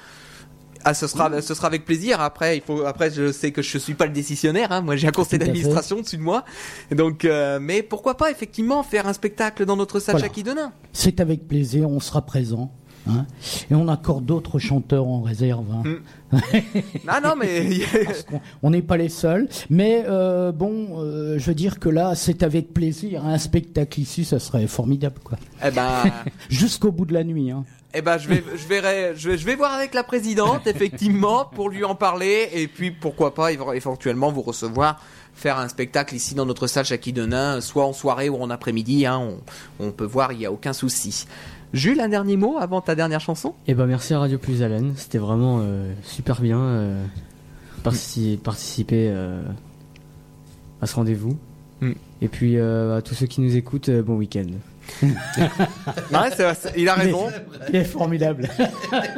[0.85, 2.21] Ah, ce sera, ce sera avec plaisir.
[2.21, 4.71] Après, il faut, après, je sais que je suis pas le décisionnaire.
[4.71, 4.81] Hein.
[4.81, 6.45] Moi, j'ai un conseil d'administration dessus de moi.
[6.93, 10.27] Donc, euh, mais pourquoi pas effectivement faire un spectacle dans notre salle Voilà.
[10.29, 12.71] Jackie Denain C'est avec plaisir, on sera présent.
[13.09, 13.27] hein.
[13.71, 15.67] Et on a encore d'autres chanteurs en réserve.
[15.73, 15.83] hein.
[15.85, 15.97] Mm.
[17.07, 17.69] Ah non, mais
[18.63, 19.49] on n'est pas les seuls.
[19.71, 23.25] Mais euh, bon, euh, je veux dire que là, c'est avec plaisir.
[23.25, 25.21] Un spectacle ici, ça serait formidable.
[25.25, 25.39] quoi.
[25.65, 26.03] eh ben.
[26.49, 27.51] Jusqu'au bout de la nuit.
[27.51, 27.65] hein.
[27.95, 31.47] Eh ben, je vais, je verrai, je vais, je vais voir avec la présidente, effectivement,
[31.47, 35.01] pour lui en parler, et puis pourquoi pas, éve- éventuellement, vous recevoir,
[35.35, 39.07] faire un spectacle ici dans notre salle Jackie Denain, soit en soirée ou en après-midi,
[39.07, 39.19] hein,
[39.81, 41.27] on, on peut voir, il y a aucun souci.
[41.75, 43.55] Jules, un dernier mot avant ta dernière chanson?
[43.67, 47.05] Et ben merci à Radio Plus Haleine, c'était vraiment euh, super bien euh,
[47.85, 49.43] partici- participer euh,
[50.81, 51.37] à ce rendez-vous.
[51.81, 51.93] Mm.
[52.23, 54.47] Et puis euh, à tous ceux qui nous écoutent, euh, bon week-end.
[55.03, 56.31] Ouais,
[56.77, 57.27] il a raison.
[57.69, 58.49] Il est formidable.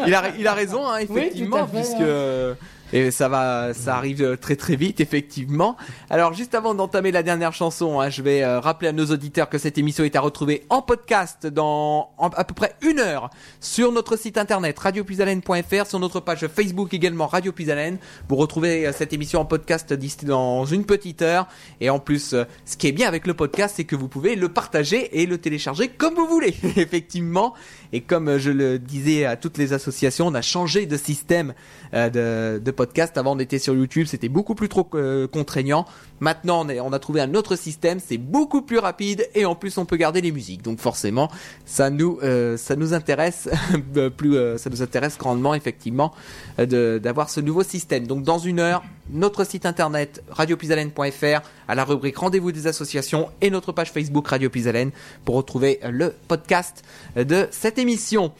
[0.04, 2.56] il a, il a raison, hein, Oui, effectivement, tout à fait, puisque hein.
[2.92, 5.76] Et ça va, ça arrive euh, très très vite, effectivement.
[6.08, 9.48] Alors, juste avant d'entamer la dernière chanson, hein, je vais euh, rappeler à nos auditeurs
[9.48, 13.30] que cette émission est à retrouver en podcast dans à peu près une heure
[13.60, 17.98] sur notre site internet radiopuisalène.fr, sur notre page Facebook également Radio Puisalène.
[18.28, 19.92] Vous retrouvez euh, cette émission en podcast
[20.24, 21.46] dans une petite heure.
[21.80, 22.34] Et en plus,
[22.64, 25.38] ce qui est bien avec le podcast, c'est que vous pouvez le partager et le
[25.38, 27.54] télécharger comme vous voulez, effectivement.
[27.92, 31.54] Et comme je le disais à toutes les associations, on a changé de système
[31.92, 33.16] de, de podcast.
[33.18, 35.86] Avant, on était sur YouTube, c'était beaucoup plus trop euh, contraignant.
[36.20, 39.54] Maintenant, on, est- on a trouvé un autre système, c'est beaucoup plus rapide et en
[39.54, 40.62] plus, on peut garder les musiques.
[40.62, 41.30] Donc forcément,
[41.64, 43.48] ça nous, euh, ça nous intéresse
[44.16, 46.12] plus, euh, ça nous intéresse grandement effectivement
[46.58, 48.06] euh, d'avoir ce nouveau système.
[48.06, 53.50] Donc dans une heure, notre site internet radiopuisalène.fr à la rubrique rendez-vous des associations et
[53.50, 54.90] notre page Facebook Radio Puisalène
[55.24, 56.84] pour retrouver euh, le podcast
[57.16, 58.32] euh, de cette émission.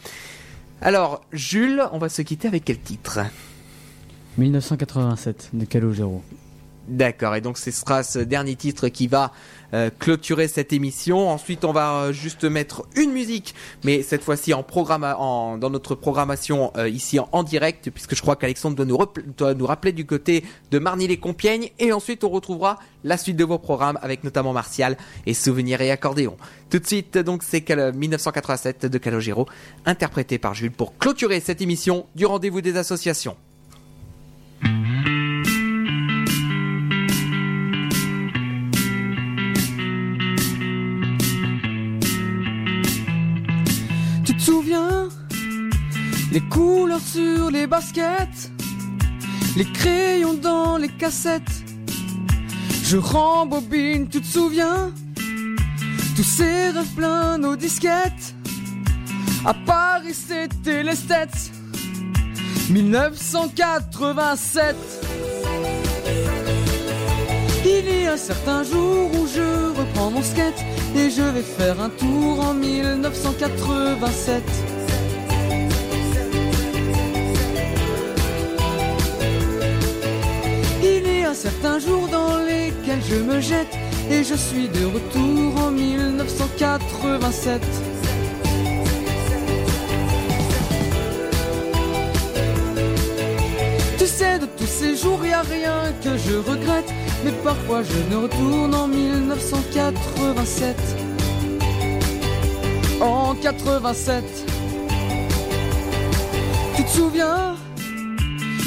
[0.83, 3.21] Alors, Jules, on va se quitter avec quel titre?
[4.39, 6.23] 1987 de Calogero.
[6.91, 9.31] D'accord, et donc ce sera ce dernier titre qui va
[9.75, 11.29] euh, clôturer cette émission.
[11.31, 13.55] Ensuite, on va euh, juste mettre une musique,
[13.85, 18.23] mais cette fois-ci en programme, en, dans notre programmation euh, ici en, direct, puisque je
[18.23, 18.99] crois qu'Alexandre doit nous,
[19.37, 20.43] doit nous rappeler du côté
[20.73, 21.69] de Marny-les-Compiègnes.
[21.79, 24.97] Et ensuite, on retrouvera la suite de vos programmes avec notamment Martial
[25.27, 26.37] et Souvenirs et Accordéon.
[26.71, 29.47] Tout de suite, donc, c'est Cal- 1987 de Calogero,
[29.87, 33.37] interprété par Jules pour clôturer cette émission du rendez-vous des associations.
[46.33, 48.53] Les couleurs sur les baskets
[49.57, 51.65] Les crayons dans les cassettes
[52.85, 54.93] Je rembobine, tu te souviens?
[56.17, 58.35] Tous ces rêves pleins nos disquettes.
[59.47, 61.51] À Paris, c'était les States.
[62.69, 64.77] 1987.
[67.65, 70.63] Il y a certains jours où je reprends mon skate
[70.95, 74.43] et je vais faire un tour en 1987.
[81.35, 83.77] Certains jours dans lesquels je me jette
[84.11, 87.63] et je suis de retour en 1987.
[93.99, 96.93] Tu sais, de tous ces jours, y a rien que je regrette,
[97.25, 100.77] mais parfois je ne retourne en 1987.
[103.01, 104.25] En 87.
[106.77, 107.57] Tu te souviens?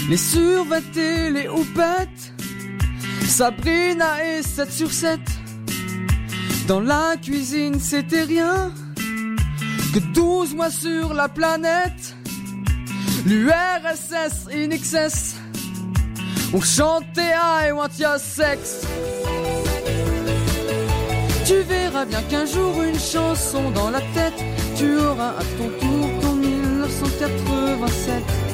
[0.09, 2.32] Les survêtés, les houpettes?
[3.33, 5.19] Sabrina et 7 sur 7
[6.67, 8.71] Dans la cuisine c'était rien
[9.91, 12.15] Que 12 mois sur la planète.
[13.25, 15.35] L'URSS in excess.
[16.53, 18.85] On chantait I want your sex.
[21.47, 24.43] Tu verras bien qu'un jour une chanson dans la tête.
[24.77, 28.52] Tu auras à ton tour ton 1987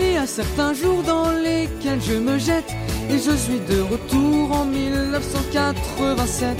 [0.00, 2.70] Il y a certains jours dans lesquels je me jette
[3.10, 6.56] et je suis de retour en 1987.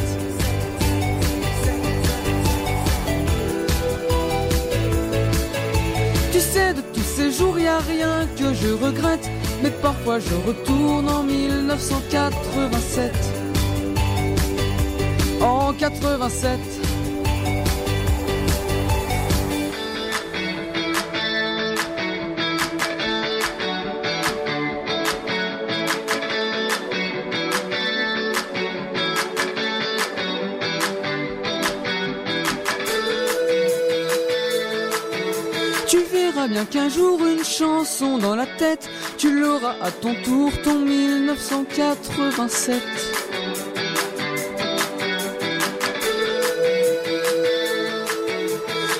[6.32, 9.30] Tu sais, de tous ces jours, y a rien que je regrette,
[9.62, 13.14] mais parfois je retourne en 1987.
[15.40, 16.77] En 87.
[36.58, 42.82] Bien qu'un jour une chanson dans la tête, tu l'auras à ton tour ton 1987.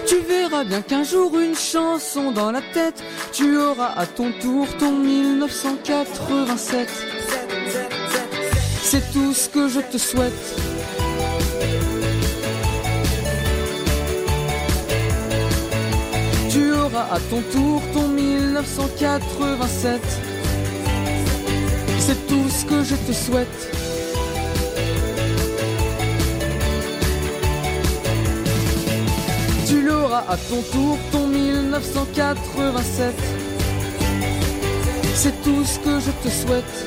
[0.07, 3.03] Tu verras bien qu'un jour une chanson dans la tête,
[3.33, 6.89] tu auras à ton tour ton 1987.
[8.83, 10.68] C'est tout ce que je te souhaite.
[16.99, 20.01] À ton tour ton 1987.
[22.01, 23.71] C'est tout ce que je te souhaite.
[29.69, 33.15] Tu l'auras à ton tour ton 1987.
[35.15, 36.87] C'est tout ce que je te souhaite.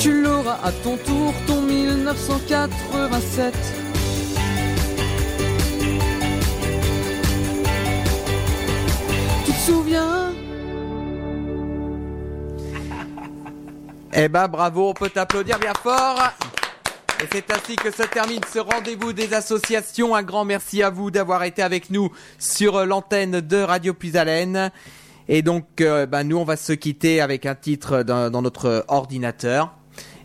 [0.00, 3.77] Tu l'auras à ton tour ton 1987.
[14.20, 16.20] Eh ben bravo, on peut t'applaudir bien fort.
[17.22, 20.16] Et c'est ainsi que se termine ce rendez-vous des associations.
[20.16, 24.72] Un grand merci à vous d'avoir été avec nous sur l'antenne de Radio Puisalène.
[25.28, 29.72] Et donc, euh, ben, nous, on va se quitter avec un titre dans, notre ordinateur.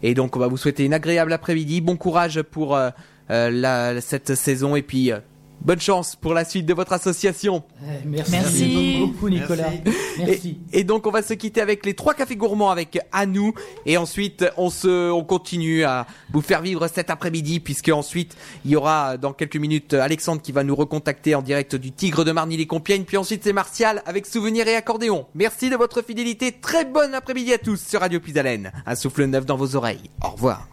[0.01, 1.79] Et donc, on va vous souhaiter une agréable après-midi.
[1.79, 2.89] Bon courage pour euh,
[3.31, 5.19] euh, la, cette saison et puis euh,
[5.63, 7.63] bonne chance pour la suite de votre association.
[7.83, 8.97] Eh, Merci, Merci.
[8.99, 9.71] beaucoup, Nicolas.
[10.17, 10.59] Merci.
[10.71, 13.53] Et, et donc on va se quitter avec les trois cafés gourmands avec Anou
[13.85, 18.35] et ensuite on se on continue à vous faire vivre cet après-midi puisque ensuite
[18.65, 22.23] il y aura dans quelques minutes Alexandre qui va nous recontacter en direct du Tigre
[22.25, 25.25] de Marny-les-Compiègnes puis ensuite c'est Martial avec souvenirs et accordéon.
[25.35, 26.51] Merci de votre fidélité.
[26.51, 28.71] Très bon après-midi à tous sur Radio Puisalène.
[28.85, 30.09] Un souffle neuf dans vos oreilles.
[30.23, 30.67] Au revoir.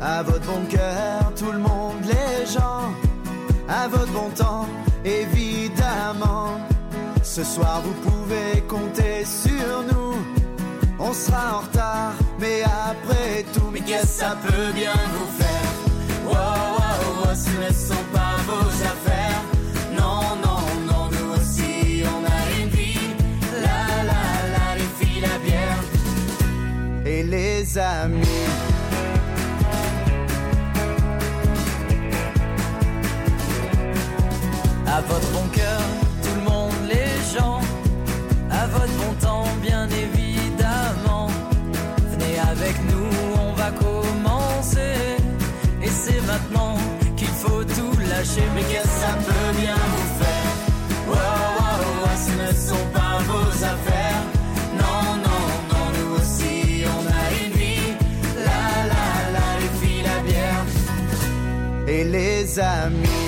[0.00, 1.11] À votre bon cœur,
[7.34, 10.16] Ce soir, vous pouvez compter sur nous.
[10.98, 15.72] On sera en retard, mais après tout, mais qu'est-ce que ça peut bien vous faire?
[16.26, 19.42] Wow, wow, wow, ce ne sont pas vos affaires.
[19.98, 23.14] Non, non, non, nous aussi, on a une vie.
[23.62, 25.80] La, la, la, les filles, la bière.
[27.06, 28.21] Et les amis.
[47.16, 50.52] qu'il faut tout lâcher, mais qu'est-ce que ça peut bien vous faire
[51.08, 51.16] Wow,
[51.58, 54.22] wow, wow, ce ne sont pas vos affaires.
[54.80, 57.94] Non, non, non, nous aussi on a une vie.
[58.48, 59.04] La, la,
[59.36, 60.64] la, les filles, la bière
[61.88, 63.21] et les amis.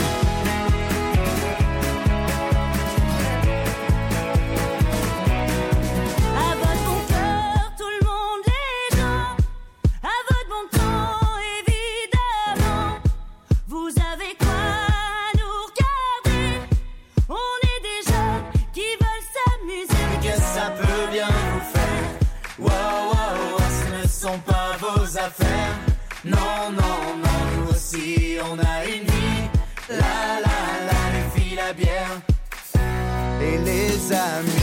[34.25, 34.54] time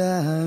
[0.00, 0.39] die.